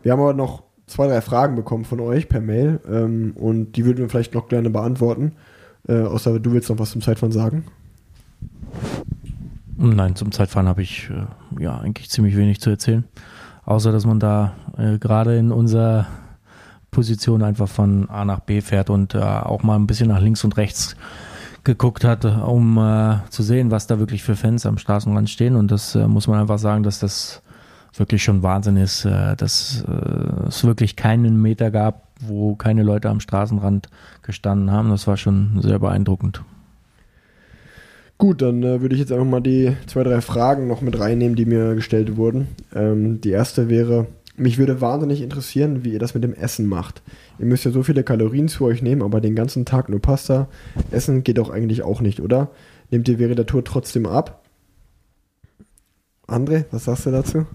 wir 0.03 0.11
haben 0.11 0.19
aber 0.19 0.33
noch 0.33 0.63
zwei, 0.87 1.07
drei 1.07 1.21
Fragen 1.21 1.55
bekommen 1.55 1.85
von 1.85 1.99
euch 1.99 2.27
per 2.27 2.41
Mail 2.41 2.79
ähm, 2.89 3.33
und 3.35 3.73
die 3.73 3.85
würden 3.85 3.99
wir 3.99 4.09
vielleicht 4.09 4.33
noch 4.33 4.49
gerne 4.49 4.69
beantworten. 4.69 5.33
Äh, 5.87 6.01
außer 6.01 6.39
du 6.39 6.51
willst 6.51 6.69
noch 6.69 6.79
was 6.79 6.91
zum 6.91 7.01
Zeitfahren 7.01 7.31
sagen. 7.31 7.65
Nein, 9.77 10.15
zum 10.15 10.31
Zeitfahren 10.31 10.67
habe 10.67 10.81
ich 10.81 11.09
äh, 11.09 11.63
ja 11.63 11.77
eigentlich 11.77 12.09
ziemlich 12.09 12.35
wenig 12.35 12.59
zu 12.59 12.69
erzählen. 12.69 13.03
Außer 13.65 13.91
dass 13.91 14.05
man 14.05 14.19
da 14.19 14.55
äh, 14.77 14.97
gerade 14.97 15.37
in 15.37 15.51
unserer 15.51 16.07
Position 16.91 17.43
einfach 17.43 17.67
von 17.67 18.09
A 18.09 18.23
nach 18.25 18.39
B 18.39 18.61
fährt 18.61 18.89
und 18.89 19.15
äh, 19.15 19.19
auch 19.19 19.63
mal 19.63 19.75
ein 19.75 19.87
bisschen 19.87 20.07
nach 20.07 20.21
links 20.21 20.43
und 20.43 20.57
rechts 20.57 20.95
geguckt 21.63 22.03
hat, 22.03 22.23
um 22.25 22.77
äh, 22.77 23.17
zu 23.29 23.43
sehen, 23.43 23.71
was 23.71 23.87
da 23.87 23.99
wirklich 23.99 24.23
für 24.23 24.35
Fans 24.35 24.65
am 24.65 24.77
Straßenrand 24.77 25.29
stehen. 25.29 25.55
Und 25.55 25.71
das 25.71 25.95
äh, 25.95 26.07
muss 26.07 26.27
man 26.27 26.39
einfach 26.39 26.59
sagen, 26.59 26.83
dass 26.83 26.99
das 26.99 27.41
wirklich 27.97 28.23
schon 28.23 28.43
Wahnsinn 28.43 28.77
ist, 28.77 29.03
äh, 29.05 29.35
dass 29.35 29.83
äh, 29.87 30.47
es 30.47 30.63
wirklich 30.63 30.95
keinen 30.95 31.41
Meter 31.41 31.71
gab, 31.71 32.07
wo 32.21 32.55
keine 32.55 32.83
Leute 32.83 33.09
am 33.09 33.19
Straßenrand 33.19 33.89
gestanden 34.21 34.71
haben. 34.71 34.89
Das 34.89 35.07
war 35.07 35.17
schon 35.17 35.59
sehr 35.61 35.79
beeindruckend. 35.79 36.43
Gut, 38.17 38.41
dann 38.41 38.63
äh, 38.63 38.81
würde 38.81 38.95
ich 38.95 39.01
jetzt 39.01 39.11
einfach 39.11 39.25
mal 39.25 39.41
die 39.41 39.75
zwei, 39.87 40.03
drei 40.03 40.21
Fragen 40.21 40.67
noch 40.67 40.81
mit 40.81 40.97
reinnehmen, 40.97 41.35
die 41.35 41.45
mir 41.45 41.75
gestellt 41.75 42.15
wurden. 42.15 42.47
Ähm, 42.73 43.19
die 43.19 43.31
erste 43.31 43.67
wäre, 43.67 44.07
mich 44.37 44.57
würde 44.57 44.81
wahnsinnig 44.81 45.21
interessieren, 45.21 45.83
wie 45.83 45.93
ihr 45.93 45.99
das 45.99 46.13
mit 46.13 46.23
dem 46.23 46.33
Essen 46.33 46.67
macht. 46.67 47.01
Ihr 47.39 47.45
müsst 47.45 47.65
ja 47.65 47.71
so 47.71 47.83
viele 47.83 48.03
Kalorien 48.03 48.47
zu 48.47 48.65
euch 48.65 48.81
nehmen, 48.81 49.01
aber 49.01 49.21
den 49.21 49.35
ganzen 49.35 49.65
Tag 49.65 49.89
nur 49.89 50.01
Pasta 50.01 50.47
essen 50.91 51.23
geht 51.23 51.37
doch 51.37 51.49
eigentlich 51.49 51.83
auch 51.83 52.01
nicht, 52.01 52.19
oder? 52.19 52.49
Nehmt 52.91 53.07
ihr 53.07 53.19
während 53.19 53.39
der 53.39 53.45
Tour 53.45 53.63
trotzdem 53.63 54.05
ab? 54.05 54.43
André, 56.27 56.65
was 56.71 56.85
sagst 56.85 57.05
du 57.05 57.11
dazu? 57.11 57.45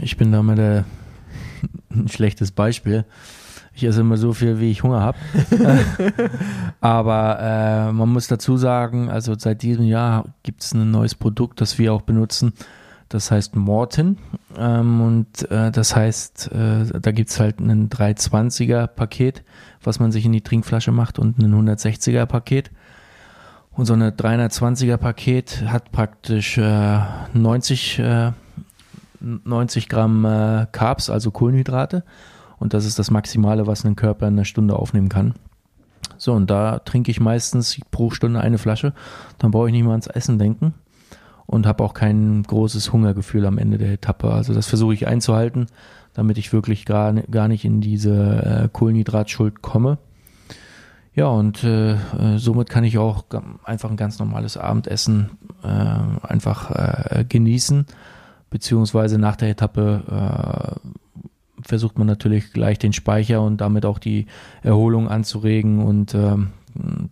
Ich 0.00 0.16
bin 0.16 0.32
da 0.32 0.42
mal 0.42 0.56
der, 0.56 0.84
ein 1.90 2.08
schlechtes 2.08 2.50
Beispiel. 2.50 3.04
Ich 3.74 3.84
esse 3.84 4.00
immer 4.00 4.16
so 4.16 4.32
viel, 4.32 4.58
wie 4.58 4.70
ich 4.70 4.82
Hunger 4.82 5.02
habe. 5.02 5.18
Aber 6.80 7.38
äh, 7.40 7.92
man 7.92 8.08
muss 8.08 8.26
dazu 8.26 8.56
sagen, 8.56 9.10
also 9.10 9.34
seit 9.38 9.62
diesem 9.62 9.84
Jahr 9.84 10.34
gibt 10.42 10.62
es 10.62 10.72
ein 10.72 10.90
neues 10.90 11.14
Produkt, 11.14 11.60
das 11.60 11.78
wir 11.78 11.92
auch 11.92 12.02
benutzen. 12.02 12.54
Das 13.08 13.30
heißt 13.30 13.54
Morton. 13.56 14.18
Ähm, 14.56 15.00
und 15.00 15.50
äh, 15.50 15.70
das 15.70 15.94
heißt, 15.94 16.50
äh, 16.52 17.00
da 17.00 17.12
gibt 17.12 17.30
es 17.30 17.38
halt 17.38 17.60
ein 17.60 17.88
320er 17.88 18.86
Paket, 18.86 19.44
was 19.82 20.00
man 20.00 20.12
sich 20.12 20.24
in 20.24 20.32
die 20.32 20.40
Trinkflasche 20.40 20.92
macht 20.92 21.18
und 21.18 21.38
ein 21.38 21.54
160er 21.54 22.26
Paket. 22.26 22.70
Und 23.70 23.84
so 23.84 23.92
eine 23.92 24.10
320er 24.10 24.96
Paket 24.96 25.64
hat 25.66 25.92
praktisch 25.92 26.58
90, 26.58 27.98
äh, 27.98 28.32
90 29.20 29.84
äh, 29.84 29.88
Gramm 29.88 30.24
äh, 30.24 30.66
Carbs, 30.72 31.10
also 31.10 31.30
Kohlenhydrate 31.30 32.02
und 32.58 32.74
das 32.74 32.84
ist 32.84 32.98
das 32.98 33.10
Maximale, 33.10 33.66
was 33.66 33.84
ein 33.84 33.96
Körper 33.96 34.28
in 34.28 34.34
einer 34.34 34.44
Stunde 34.44 34.76
aufnehmen 34.76 35.08
kann. 35.08 35.34
So, 36.16 36.32
und 36.32 36.48
da 36.50 36.78
trinke 36.78 37.10
ich 37.10 37.20
meistens 37.20 37.78
pro 37.90 38.10
Stunde 38.10 38.40
eine 38.40 38.58
Flasche. 38.58 38.94
Dann 39.38 39.50
brauche 39.50 39.68
ich 39.68 39.72
nicht 39.72 39.84
mal 39.84 39.90
ans 39.90 40.06
Essen 40.06 40.38
denken 40.38 40.74
und 41.46 41.66
habe 41.66 41.84
auch 41.84 41.94
kein 41.94 42.42
großes 42.42 42.92
Hungergefühl 42.92 43.46
am 43.46 43.58
Ende 43.58 43.78
der 43.78 43.92
Etappe. 43.92 44.32
Also 44.32 44.52
das 44.52 44.66
versuche 44.66 44.94
ich 44.94 45.06
einzuhalten, 45.06 45.66
damit 46.14 46.38
ich 46.38 46.52
wirklich 46.52 46.84
gar, 46.84 47.12
gar 47.12 47.48
nicht 47.48 47.64
in 47.64 47.80
diese 47.80 48.64
äh, 48.64 48.68
Kohlenhydratschuld 48.72 49.62
komme. 49.62 49.98
Ja, 51.14 51.28
und 51.28 51.64
äh, 51.64 51.92
äh 51.92 51.96
somit 52.36 52.68
kann 52.68 52.84
ich 52.84 52.98
auch 52.98 53.24
einfach 53.64 53.90
ein 53.90 53.96
ganz 53.96 54.18
normales 54.18 54.56
Abendessen 54.56 55.30
äh, 55.62 56.26
einfach 56.26 56.70
äh, 56.70 57.24
genießen, 57.26 57.86
beziehungsweise 58.50 59.18
nach 59.18 59.36
der 59.36 59.50
Etappe 59.50 60.76
äh, 60.84 60.90
versucht 61.62 61.98
man 61.98 62.06
natürlich 62.06 62.52
gleich 62.52 62.78
den 62.78 62.92
Speicher 62.92 63.40
und 63.42 63.60
damit 63.60 63.86
auch 63.86 63.98
die 63.98 64.26
Erholung 64.62 65.08
anzuregen. 65.08 65.82
Und 65.82 66.14
ähm, 66.14 66.48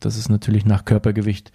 das 0.01 0.17
ist 0.17 0.29
natürlich 0.29 0.65
nach 0.65 0.85
Körpergewicht 0.85 1.53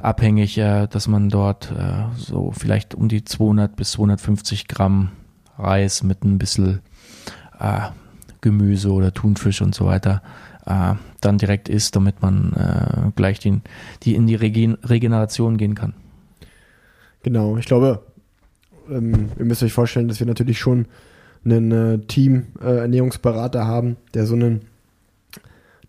abhängig, 0.00 0.58
äh, 0.58 0.86
dass 0.86 1.08
man 1.08 1.28
dort 1.28 1.72
äh, 1.72 2.04
so 2.16 2.52
vielleicht 2.52 2.94
um 2.94 3.08
die 3.08 3.24
200 3.24 3.76
bis 3.76 3.92
250 3.92 4.68
Gramm 4.68 5.10
Reis 5.58 6.02
mit 6.02 6.24
ein 6.24 6.38
bisschen 6.38 6.80
äh, 7.58 7.80
Gemüse 8.40 8.90
oder 8.92 9.12
Thunfisch 9.12 9.62
und 9.62 9.74
so 9.74 9.86
weiter 9.86 10.22
dann 10.66 11.36
direkt 11.36 11.68
isst, 11.68 11.94
damit 11.94 12.22
man 12.22 13.12
gleich 13.16 13.38
den, 13.38 13.60
die 14.02 14.14
in 14.14 14.26
die 14.26 14.34
Regen 14.34 14.78
Regeneration 14.82 15.58
gehen 15.58 15.74
kann. 15.74 15.92
Genau, 17.22 17.58
ich 17.58 17.66
glaube, 17.66 18.00
ähm, 18.90 19.30
ihr 19.38 19.44
müsst 19.44 19.62
euch 19.62 19.72
vorstellen, 19.72 20.08
dass 20.08 20.20
wir 20.20 20.26
natürlich 20.26 20.58
schon 20.58 20.86
einen 21.44 21.72
äh, 21.72 21.98
Team-Ernährungsberater 21.98 23.60
äh, 23.60 23.64
haben, 23.64 23.96
der 24.14 24.26
so 24.26 24.34
einen, 24.34 24.62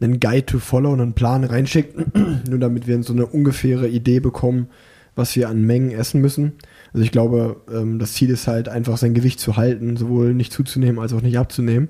einen 0.01 0.19
Guide 0.19 0.45
to 0.45 0.59
Follow, 0.59 0.93
einen 0.93 1.13
Plan 1.13 1.43
reinschickt, 1.43 1.95
nur 2.49 2.59
damit 2.59 2.87
wir 2.87 3.01
so 3.03 3.13
eine 3.13 3.25
ungefähre 3.25 3.87
Idee 3.87 4.19
bekommen, 4.19 4.67
was 5.15 5.35
wir 5.35 5.49
an 5.49 5.61
Mengen 5.61 5.91
essen 5.91 6.21
müssen. 6.21 6.53
Also 6.93 7.03
ich 7.03 7.11
glaube, 7.11 7.61
ähm, 7.71 7.99
das 7.99 8.13
Ziel 8.13 8.29
ist 8.29 8.47
halt 8.47 8.69
einfach 8.69 8.97
sein 8.97 9.13
Gewicht 9.13 9.39
zu 9.39 9.57
halten, 9.57 9.97
sowohl 9.97 10.33
nicht 10.33 10.51
zuzunehmen 10.51 10.99
als 10.99 11.13
auch 11.13 11.21
nicht 11.21 11.37
abzunehmen, 11.37 11.89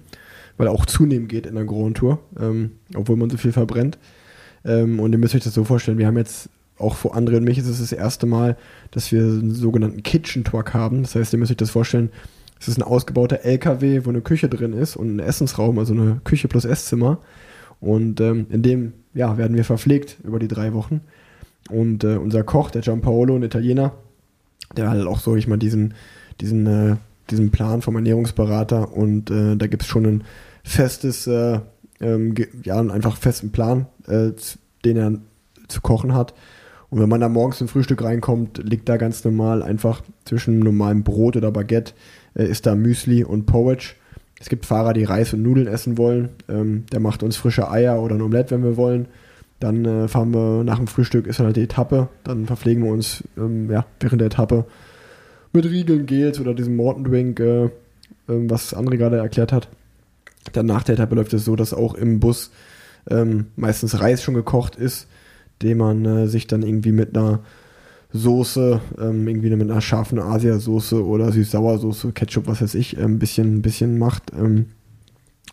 weil 0.57 0.67
auch 0.67 0.85
zunehmen 0.85 1.27
geht 1.27 1.45
in 1.45 1.55
der 1.55 1.65
Grand 1.65 1.97
Tour, 1.97 2.19
ähm, 2.39 2.71
obwohl 2.95 3.17
man 3.17 3.29
so 3.29 3.37
viel 3.37 3.51
verbrennt. 3.51 3.97
Ähm, 4.63 4.99
und 4.99 5.11
ihr 5.11 5.17
müsst 5.17 5.35
euch 5.35 5.43
das 5.43 5.53
so 5.53 5.63
vorstellen, 5.63 5.97
wir 5.97 6.07
haben 6.07 6.17
jetzt 6.17 6.49
auch 6.77 6.95
vor 6.95 7.15
André 7.15 7.37
und 7.37 7.43
mich 7.43 7.57
ist 7.57 7.67
es 7.67 7.79
das 7.79 7.91
erste 7.91 8.25
Mal, 8.25 8.57
dass 8.91 9.11
wir 9.11 9.21
einen 9.21 9.53
sogenannten 9.53 10.03
Kitchen 10.03 10.43
Truck 10.43 10.73
haben. 10.73 11.03
Das 11.03 11.15
heißt, 11.15 11.33
ihr 11.33 11.39
müsst 11.39 11.51
euch 11.51 11.57
das 11.57 11.69
vorstellen, 11.69 12.09
es 12.59 12.67
ist 12.67 12.77
ein 12.77 12.83
ausgebauter 12.83 13.43
LKW, 13.43 14.01
wo 14.05 14.09
eine 14.09 14.21
Küche 14.21 14.49
drin 14.49 14.73
ist 14.73 14.95
und 14.95 15.15
ein 15.15 15.19
Essensraum, 15.19 15.77
also 15.79 15.93
eine 15.93 16.21
Küche 16.23 16.47
plus 16.47 16.65
Esszimmer. 16.65 17.19
Und 17.79 18.19
ähm, 18.21 18.47
in 18.49 18.61
dem 18.61 18.93
ja, 19.13 19.37
werden 19.37 19.55
wir 19.55 19.65
verpflegt 19.65 20.17
über 20.23 20.39
die 20.39 20.47
drei 20.47 20.73
Wochen. 20.73 21.01
Und 21.69 22.03
äh, 22.03 22.17
unser 22.17 22.43
Koch, 22.43 22.69
der 22.71 22.81
Giampaolo, 22.81 23.35
ein 23.35 23.43
Italiener, 23.43 23.93
der 24.75 24.89
hat 24.89 24.97
halt 24.97 25.07
auch 25.07 25.19
so, 25.19 25.35
ich 25.35 25.47
meine, 25.47 25.59
diesen, 25.59 25.93
diesen, 26.41 26.67
äh, 26.67 26.95
diesen 27.29 27.51
Plan 27.51 27.81
vom 27.81 27.95
Ernährungsberater 27.95 28.93
und 28.93 29.31
äh, 29.31 29.55
da 29.55 29.67
gibt 29.67 29.83
es 29.83 29.87
schon 29.87 30.05
ein 30.05 30.23
festes, 30.63 31.27
äh, 31.27 31.59
ähm, 32.01 32.35
ja, 32.63 32.79
einen 32.79 32.91
einfach 32.91 33.17
festen 33.17 33.51
Plan, 33.51 33.87
äh, 34.07 34.31
den 34.83 34.97
er 34.97 35.13
zu 35.67 35.81
kochen 35.81 36.13
hat. 36.13 36.33
Und 36.89 37.01
wenn 37.01 37.09
man 37.09 37.21
da 37.21 37.29
morgens 37.29 37.57
zum 37.57 37.67
Frühstück 37.67 38.03
reinkommt, 38.03 38.61
liegt 38.63 38.87
da 38.87 38.97
ganz 38.97 39.23
normal 39.23 39.63
einfach 39.63 40.01
zwischen 40.25 40.59
normalem 40.59 41.03
Brot 41.03 41.35
oder 41.35 41.51
Baguette 41.51 41.93
äh, 42.35 42.45
ist 42.45 42.65
da 42.65 42.75
Müsli 42.75 43.23
und 43.23 43.45
Porridge. 43.45 43.95
Es 44.45 44.49
gibt 44.49 44.67
Fahrer, 44.67 44.93
die 44.93 45.05
Reis 45.05 45.33
und 45.33 45.41
Nudeln 45.41 45.65
essen 45.65 45.97
wollen. 45.97 46.29
Ähm, 46.47 46.85
der 46.91 46.99
macht 46.99 47.23
uns 47.23 47.35
frische 47.35 47.71
Eier 47.71 47.99
oder 47.99 48.13
ein 48.13 48.21
Omelett, 48.21 48.51
wenn 48.51 48.61
wir 48.61 48.77
wollen. 48.77 49.07
Dann 49.59 49.83
äh, 49.85 50.07
fahren 50.07 50.35
wir 50.35 50.63
nach 50.63 50.77
dem 50.77 50.85
Frühstück, 50.85 51.25
ist 51.25 51.39
dann 51.39 51.47
halt 51.47 51.55
die 51.55 51.63
Etappe. 51.63 52.09
Dann 52.23 52.45
verpflegen 52.45 52.83
wir 52.83 52.91
uns 52.91 53.23
ähm, 53.39 53.71
ja, 53.71 53.87
während 53.99 54.21
der 54.21 54.27
Etappe 54.27 54.65
mit 55.51 55.65
Riegeln, 55.65 56.05
Gels 56.05 56.39
oder 56.39 56.53
diesem 56.53 56.75
Morton 56.75 57.05
Drink, 57.05 57.39
äh, 57.39 57.71
ähm, 58.29 58.47
was 58.47 58.75
André 58.75 58.97
gerade 58.97 59.17
erklärt 59.17 59.51
hat. 59.51 59.67
Dann 60.53 60.67
nach 60.67 60.83
der 60.83 60.93
Etappe 60.93 61.15
läuft 61.15 61.33
es 61.33 61.43
so, 61.43 61.55
dass 61.55 61.73
auch 61.73 61.95
im 61.95 62.19
Bus 62.19 62.51
ähm, 63.09 63.47
meistens 63.55 63.99
Reis 63.99 64.21
schon 64.21 64.35
gekocht 64.35 64.75
ist, 64.75 65.07
den 65.63 65.79
man 65.79 66.05
äh, 66.05 66.27
sich 66.27 66.45
dann 66.45 66.61
irgendwie 66.61 66.91
mit 66.91 67.17
einer 67.17 67.39
Soße, 68.15 68.81
ähm, 68.97 69.27
irgendwie 69.27 69.49
mit 69.49 69.69
einer 69.69 69.81
scharfen 69.81 70.19
Asiasoße 70.19 71.05
oder 71.05 71.31
Süß-Sauersoße, 71.31 72.13
Ketchup, 72.13 72.47
was 72.47 72.61
weiß 72.61 72.75
ich, 72.75 72.97
ein 72.97 73.03
ähm, 73.03 73.19
bisschen, 73.19 73.57
ein 73.57 73.61
bisschen 73.61 73.97
macht. 73.97 74.31
Ähm, 74.37 74.67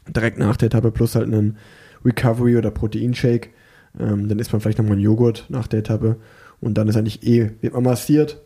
direkt 0.08 0.38
nach 0.38 0.56
der 0.56 0.66
Etappe 0.66 0.90
plus 0.92 1.14
halt 1.14 1.26
einen 1.26 1.56
Recovery 2.04 2.56
oder 2.56 2.70
Proteinshake. 2.70 3.50
Ähm, 3.98 4.28
dann 4.28 4.38
isst 4.38 4.52
man 4.52 4.60
vielleicht 4.60 4.78
nochmal 4.78 4.94
einen 4.94 5.02
Joghurt 5.02 5.46
nach 5.48 5.66
der 5.66 5.80
Etappe 5.80 6.16
und 6.60 6.78
dann 6.78 6.88
ist 6.88 6.96
eigentlich 6.96 7.26
eh, 7.26 7.50
wird 7.60 7.74
man 7.74 7.82
massiert 7.82 8.40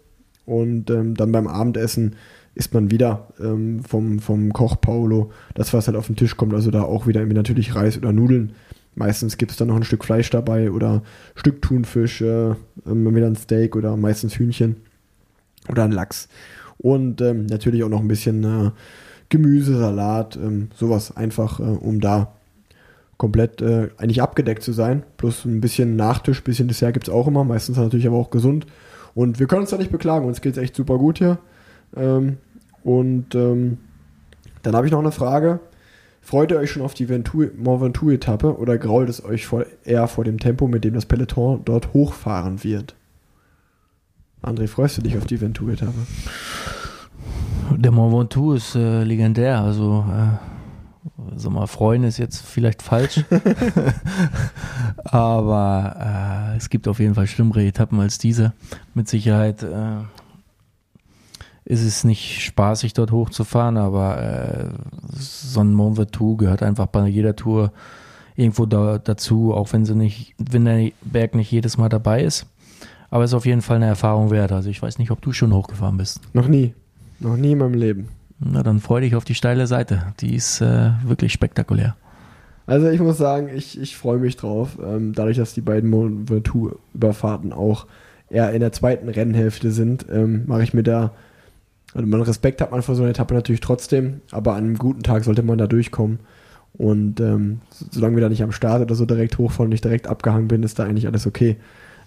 und 0.44 0.90
ähm, 0.90 1.14
dann 1.14 1.30
beim 1.30 1.46
Abendessen 1.46 2.16
isst 2.54 2.72
man 2.72 2.90
wieder 2.90 3.28
ähm, 3.38 3.84
vom, 3.84 4.18
vom 4.18 4.52
Koch 4.52 4.80
Paolo 4.80 5.30
das, 5.54 5.72
was 5.74 5.86
halt 5.86 5.96
auf 5.96 6.06
den 6.06 6.16
Tisch 6.16 6.36
kommt, 6.36 6.54
also 6.54 6.70
da 6.70 6.82
auch 6.82 7.06
wieder 7.06 7.20
irgendwie 7.20 7.36
natürlich 7.36 7.74
Reis 7.74 7.98
oder 7.98 8.12
Nudeln 8.12 8.52
Meistens 8.96 9.36
gibt 9.36 9.52
es 9.52 9.58
dann 9.58 9.68
noch 9.68 9.76
ein 9.76 9.84
Stück 9.84 10.04
Fleisch 10.04 10.30
dabei 10.30 10.70
oder 10.70 10.94
ein 10.94 11.02
Stück 11.34 11.60
Thunfisch, 11.60 12.22
äh, 12.22 12.54
wieder 12.84 13.26
ein 13.26 13.36
Steak 13.36 13.76
oder 13.76 13.96
meistens 13.96 14.38
Hühnchen 14.38 14.76
oder 15.68 15.84
ein 15.84 15.92
Lachs. 15.92 16.28
Und 16.78 17.20
ähm, 17.20 17.46
natürlich 17.46 17.84
auch 17.84 17.90
noch 17.90 18.00
ein 18.00 18.08
bisschen 18.08 18.42
äh, 18.44 18.70
Gemüse, 19.28 19.78
Salat, 19.78 20.36
ähm, 20.36 20.70
sowas 20.74 21.14
einfach, 21.14 21.60
äh, 21.60 21.62
um 21.62 22.00
da 22.00 22.32
komplett 23.18 23.60
äh, 23.60 23.88
eigentlich 23.98 24.22
abgedeckt 24.22 24.62
zu 24.62 24.72
sein. 24.72 25.02
Plus 25.18 25.44
ein 25.44 25.60
bisschen 25.60 25.96
Nachtisch, 25.96 26.40
ein 26.40 26.44
bisschen 26.44 26.68
Dessert 26.68 26.94
gibt 26.94 27.08
es 27.08 27.14
auch 27.14 27.26
immer, 27.26 27.44
meistens 27.44 27.76
natürlich 27.76 28.06
aber 28.06 28.16
auch 28.16 28.30
gesund. 28.30 28.66
Und 29.14 29.38
wir 29.38 29.46
können 29.46 29.62
uns 29.62 29.70
da 29.70 29.78
nicht 29.78 29.92
beklagen, 29.92 30.26
uns 30.26 30.40
geht 30.40 30.56
es 30.56 30.62
echt 30.62 30.74
super 30.74 30.96
gut 30.96 31.18
hier. 31.18 31.38
Ähm, 31.94 32.38
und 32.82 33.34
ähm, 33.34 33.78
dann 34.62 34.74
habe 34.74 34.86
ich 34.86 34.92
noch 34.92 35.00
eine 35.00 35.12
Frage. 35.12 35.60
Freut 36.26 36.50
ihr 36.50 36.58
euch 36.58 36.72
schon 36.72 36.82
auf 36.82 36.94
die 36.94 37.06
Mont 37.06 37.80
Ventoux-Etappe 37.80 38.58
oder 38.58 38.78
grault 38.78 39.08
es 39.08 39.24
euch 39.24 39.46
vor, 39.46 39.64
eher 39.84 40.08
vor 40.08 40.24
dem 40.24 40.40
Tempo, 40.40 40.66
mit 40.66 40.82
dem 40.82 40.94
das 40.94 41.06
Peloton 41.06 41.60
dort 41.64 41.92
hochfahren 41.92 42.64
wird? 42.64 42.96
André, 44.42 44.66
freust 44.66 44.98
du 44.98 45.02
dich 45.02 45.16
auf 45.16 45.26
die 45.26 45.40
Ventoux-Etappe? 45.40 45.94
Der 47.76 47.92
Mont 47.92 48.12
Ventoux 48.12 48.54
ist 48.54 48.74
äh, 48.74 49.04
legendär, 49.04 49.60
also 49.60 50.04
äh, 50.10 51.36
sag 51.36 51.52
mal, 51.52 51.68
freuen 51.68 52.02
ist 52.02 52.18
jetzt 52.18 52.44
vielleicht 52.44 52.82
falsch, 52.82 53.24
aber 55.04 56.50
äh, 56.54 56.56
es 56.56 56.70
gibt 56.70 56.88
auf 56.88 56.98
jeden 56.98 57.14
Fall 57.14 57.28
schlimmere 57.28 57.64
Etappen 57.64 58.00
als 58.00 58.18
diese. 58.18 58.52
Mit 58.94 59.06
Sicherheit 59.08 59.62
äh, 59.62 59.98
ist 61.66 61.82
es 61.82 62.04
nicht 62.04 62.42
spaßig, 62.42 62.94
dort 62.94 63.10
hochzufahren, 63.10 63.76
aber 63.76 64.22
äh, 64.22 65.18
so 65.18 65.60
ein 65.60 65.74
Mont 65.74 65.98
Ventoux 65.98 66.36
gehört 66.36 66.62
einfach 66.62 66.86
bei 66.86 67.06
jeder 67.08 67.34
Tour 67.34 67.72
irgendwo 68.36 68.66
da, 68.66 68.98
dazu, 68.98 69.52
auch 69.52 69.72
wenn 69.72 69.84
sie 69.84 69.96
nicht, 69.96 70.34
wenn 70.38 70.64
der 70.64 70.90
Berg 71.02 71.34
nicht 71.34 71.50
jedes 71.50 71.76
Mal 71.76 71.88
dabei 71.88 72.22
ist. 72.22 72.46
Aber 73.10 73.24
es 73.24 73.30
ist 73.30 73.34
auf 73.34 73.46
jeden 73.46 73.62
Fall 73.62 73.76
eine 73.76 73.86
Erfahrung 73.86 74.30
wert. 74.30 74.52
Also 74.52 74.70
ich 74.70 74.80
weiß 74.80 74.98
nicht, 74.98 75.10
ob 75.10 75.20
du 75.22 75.32
schon 75.32 75.52
hochgefahren 75.52 75.96
bist. 75.96 76.20
Noch 76.34 76.46
nie. 76.46 76.74
Noch 77.18 77.36
nie 77.36 77.52
in 77.52 77.58
meinem 77.58 77.74
Leben. 77.74 78.08
Na, 78.38 78.62
dann 78.62 78.80
freu 78.80 79.00
dich 79.00 79.16
auf 79.16 79.24
die 79.24 79.34
steile 79.34 79.66
Seite. 79.66 80.12
Die 80.20 80.34
ist 80.34 80.60
äh, 80.60 80.90
wirklich 81.04 81.32
spektakulär. 81.32 81.96
Also 82.66 82.88
ich 82.90 83.00
muss 83.00 83.16
sagen, 83.16 83.48
ich, 83.52 83.80
ich 83.80 83.96
freue 83.96 84.18
mich 84.18 84.36
drauf. 84.36 84.78
Ähm, 84.84 85.14
dadurch, 85.14 85.36
dass 85.36 85.54
die 85.54 85.60
beiden 85.62 85.90
Mont 85.90 86.30
Ventoux-Überfahrten 86.30 87.52
auch 87.52 87.86
eher 88.28 88.52
in 88.52 88.60
der 88.60 88.72
zweiten 88.72 89.08
Rennhälfte 89.08 89.70
sind, 89.70 90.06
ähm, 90.10 90.44
mache 90.46 90.62
ich 90.62 90.74
mir 90.74 90.82
da 90.82 91.12
also 91.96 92.08
man 92.08 92.20
Respekt 92.20 92.60
hat 92.60 92.72
man 92.72 92.82
vor 92.82 92.94
so 92.94 93.02
einer 93.02 93.10
Etappe 93.10 93.32
natürlich 93.32 93.62
trotzdem, 93.62 94.20
aber 94.30 94.52
an 94.52 94.64
einem 94.64 94.78
guten 94.78 95.02
Tag 95.02 95.24
sollte 95.24 95.42
man 95.42 95.56
da 95.56 95.66
durchkommen. 95.66 96.18
Und 96.74 97.20
ähm, 97.20 97.62
solange 97.90 98.16
wir 98.16 98.22
da 98.22 98.28
nicht 98.28 98.42
am 98.42 98.52
Start 98.52 98.82
oder 98.82 98.94
so 98.94 99.06
direkt 99.06 99.38
hochfahren 99.38 99.68
und 99.68 99.70
nicht 99.70 99.84
direkt 99.84 100.06
abgehangen 100.06 100.46
bin, 100.46 100.62
ist 100.62 100.78
da 100.78 100.84
eigentlich 100.84 101.06
alles 101.06 101.26
okay. 101.26 101.56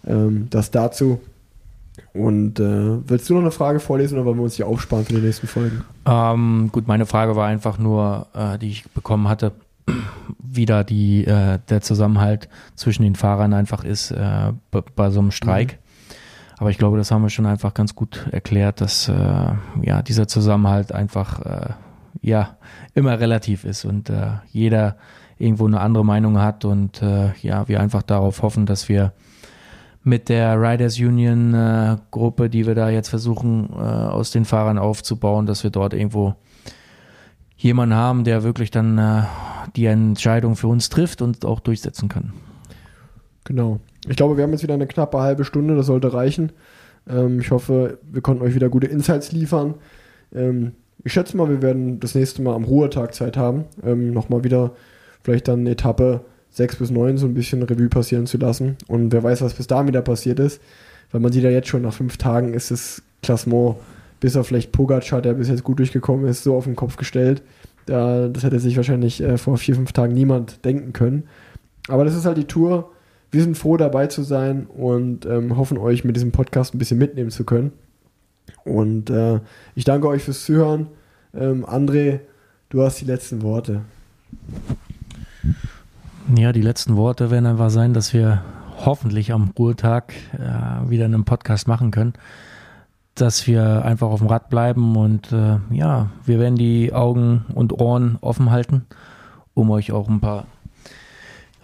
Ähm, 0.06 0.46
das 0.52 0.70
dazu. 0.70 1.20
Und 2.14 2.60
äh, 2.60 3.10
willst 3.10 3.30
du 3.30 3.34
noch 3.34 3.42
eine 3.42 3.52
Frage 3.52 3.80
vorlesen 3.80 4.20
oder 4.20 4.26
wollen 4.26 4.38
wir 4.38 4.44
uns 4.44 4.58
die 4.58 4.64
aufsparen 4.64 5.06
für 5.06 5.14
die 5.14 5.22
nächsten 5.22 5.48
Folgen? 5.48 5.84
Ähm, 6.06 6.70
gut, 6.72 6.88
meine 6.88 7.08
Frage 7.08 7.36
war 7.36 7.48
einfach 7.48 7.80
nur, 7.80 8.28
äh, 8.36 8.60
die 8.60 8.70
ich 8.70 8.90
bekommen 8.92 9.28
hatte, 9.28 9.54
wie 10.38 10.68
da 10.68 10.84
die, 10.84 11.26
äh, 11.26 11.58
der 11.68 11.82
Zusammenhalt 11.82 12.48
zwischen 12.76 13.02
den 13.02 13.16
Fahrern 13.16 13.54
einfach 13.54 13.84
ist 13.84 14.12
äh, 14.12 14.54
bei 14.96 15.10
so 15.10 15.20
einem 15.20 15.32
Streik. 15.32 15.74
Mhm. 15.74 15.89
Aber 16.60 16.70
ich 16.72 16.78
glaube, 16.78 16.98
das 16.98 17.10
haben 17.10 17.22
wir 17.22 17.30
schon 17.30 17.46
einfach 17.46 17.74
ganz 17.74 17.96
gut 17.96 18.28
erklärt, 18.32 18.82
dass 18.82 19.08
äh, 19.08 19.14
ja 19.82 20.02
dieser 20.02 20.28
Zusammenhalt 20.28 20.92
einfach 20.92 21.40
äh, 21.46 21.70
ja 22.22 22.58
immer 22.94 23.18
relativ 23.18 23.64
ist 23.64 23.86
und 23.86 24.10
äh, 24.10 24.32
jeder 24.52 24.98
irgendwo 25.38 25.66
eine 25.68 25.80
andere 25.80 26.04
Meinung 26.04 26.38
hat 26.42 26.66
und 26.66 27.02
äh, 27.02 27.32
ja 27.42 27.70
wir 27.70 27.80
einfach 27.80 28.04
darauf 28.04 28.42
hoffen, 28.42 28.66
dass 28.66 28.90
wir 28.90 29.14
mit 30.04 30.28
der 30.28 30.62
Riders 30.62 31.00
Union 31.00 31.54
äh, 31.54 31.96
Gruppe, 32.12 32.50
die 32.50 32.68
wir 32.68 32.76
da 32.76 32.90
jetzt 32.90 33.08
versuchen 33.08 33.70
äh, 33.72 33.78
aus 33.78 34.32
den 34.32 34.44
Fahrern 34.44 34.78
aufzubauen, 34.78 35.46
dass 35.46 35.64
wir 35.64 35.72
dort 35.72 35.94
irgendwo 35.94 36.36
jemanden 37.56 37.96
haben, 37.96 38.26
der 38.26 38.44
wirklich 38.44 38.70
dann 38.70 38.98
äh, 38.98 39.24
die 39.78 39.86
Entscheidung 39.86 40.58
für 40.58 40.68
uns 40.68 40.90
trifft 40.90 41.22
und 41.22 41.46
auch 41.46 41.62
durchsetzen 41.62 42.10
kann. 42.10 42.34
Genau. 43.46 43.80
Ich 44.10 44.18
glaube, 44.18 44.38
wir 44.38 44.44
haben 44.44 44.52
jetzt 44.52 44.64
wieder 44.64 44.74
eine 44.74 44.88
knappe 44.88 45.20
halbe 45.20 45.46
Stunde, 45.46 45.76
das 45.76 45.86
sollte 45.86 46.14
reichen. 46.14 46.52
Ähm, 47.08 47.40
ich 47.40 47.52
hoffe, 47.52 48.00
wir 48.12 48.22
konnten 48.22 48.44
euch 48.44 48.56
wieder 48.56 48.70
gute 48.70 48.88
Insights 48.88 49.32
liefern. 49.32 49.76
Ähm, 50.34 50.74
ich 51.04 51.14
schätze 51.14 51.38
mal, 51.38 51.48
wir 51.48 51.62
werden 51.62 52.00
das 52.00 52.16
nächste 52.16 52.42
Mal 52.42 52.56
am 52.56 52.64
Ruhetag 52.64 53.14
Zeit 53.14 53.38
haben, 53.38 53.66
ähm, 53.86 54.12
nochmal 54.12 54.44
wieder 54.44 54.72
vielleicht 55.22 55.48
dann 55.48 55.66
Etappe 55.68 56.22
6 56.50 56.78
bis 56.78 56.90
9 56.90 57.18
so 57.18 57.28
ein 57.28 57.36
bisschen 57.36 57.62
Revue 57.62 57.88
passieren 57.90 58.26
zu 58.26 58.38
lassen. 58.38 58.78
Und 58.88 59.14
wer 59.14 59.24
weiß, 59.24 59.42
was 59.42 59.54
bis 59.54 59.68
dahin 59.68 59.88
wieder 59.88 60.02
passiert 60.02 60.40
ist. 60.40 60.60
Weil 61.12 61.22
man 61.22 61.32
sieht 61.32 61.44
ja 61.44 61.50
jetzt 61.50 61.68
schon, 61.68 61.84
nach 61.84 61.94
fünf 61.94 62.18
Tagen 62.18 62.54
ist 62.54 62.72
das 62.72 63.02
Klassement, 63.22 63.76
bis 64.20 64.36
auf 64.36 64.48
vielleicht 64.48 64.72
Pogacar, 64.72 65.22
der 65.22 65.34
bis 65.34 65.50
jetzt 65.50 65.64
gut 65.64 65.80
durchgekommen 65.80 66.28
ist, 66.28 66.44
so 66.44 66.56
auf 66.56 66.66
den 66.66 66.76
Kopf 66.76 66.98
gestellt. 66.98 67.44
Da, 67.86 68.28
das 68.28 68.44
hätte 68.44 68.60
sich 68.60 68.76
wahrscheinlich 68.76 69.22
äh, 69.22 69.38
vor 69.38 69.58
vier, 69.58 69.76
fünf 69.76 69.92
Tagen 69.92 70.14
niemand 70.14 70.66
denken 70.66 70.94
können. 70.94 71.24
Aber 71.88 72.06
das 72.06 72.16
ist 72.16 72.26
halt 72.26 72.38
die 72.38 72.46
Tour 72.46 72.92
wir 73.32 73.42
sind 73.42 73.58
froh 73.58 73.78
dabei 73.78 74.08
zu 74.08 74.24
sein 74.24 74.66
und 74.66 75.26
ähm, 75.26 75.56
hoffen 75.58 75.78
euch 75.78 76.04
mit 76.04 76.16
diesem 76.16 76.32
Podcast 76.32 76.74
ein 76.74 76.80
bisschen 76.80 76.98
mitnehmen 76.98 77.30
zu 77.30 77.44
können. 77.44 77.72
Und 78.64 79.10
äh, 79.10 79.40
ich 79.76 79.84
danke 79.84 80.08
euch 80.08 80.24
fürs 80.24 80.46
Zuhören. 80.46 80.88
Ähm, 81.34 81.66
André, 81.66 82.22
du 82.70 82.82
hast 82.82 83.00
die 83.02 83.06
letzten 83.06 83.42
Worte. 83.42 83.82
Ja, 86.36 86.52
die 86.52 86.62
letzten 86.62 86.96
Worte 86.96 87.32
werden 87.32 87.46
einfach 87.46 87.70
sein, 87.70 87.94
dass 87.94 88.14
wir 88.14 88.44
hoffentlich 88.86 89.32
am 89.32 89.52
Ruhetag 89.58 90.14
äh, 90.34 90.90
wieder 90.90 91.06
einen 91.06 91.26
Podcast 91.26 91.68
machen 91.68 91.92
können. 91.92 92.14
Dass 93.16 93.48
wir 93.48 93.84
einfach 93.84 94.08
auf 94.08 94.20
dem 94.20 94.28
Rad 94.28 94.50
bleiben 94.50 94.96
und 94.96 95.32
äh, 95.32 95.58
ja, 95.72 96.10
wir 96.26 96.40
werden 96.40 96.56
die 96.56 96.94
Augen 96.94 97.46
und 97.54 97.74
Ohren 97.74 98.18
offen 98.22 98.50
halten, 98.50 98.86
um 99.54 99.70
euch 99.72 99.92
auch 99.92 100.08
ein 100.08 100.22
paar 100.22 100.46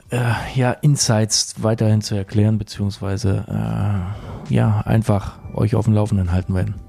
äh, 0.10 0.20
ja, 0.56 0.72
Insights 0.72 1.56
weiterhin 1.64 2.02
zu 2.02 2.16
erklären, 2.16 2.58
beziehungsweise 2.58 3.46
äh, 3.48 4.54
ja, 4.54 4.82
einfach 4.82 5.40
euch 5.54 5.76
auf 5.76 5.86
dem 5.86 5.94
Laufenden 5.94 6.32
halten 6.32 6.54
werden. 6.54 6.85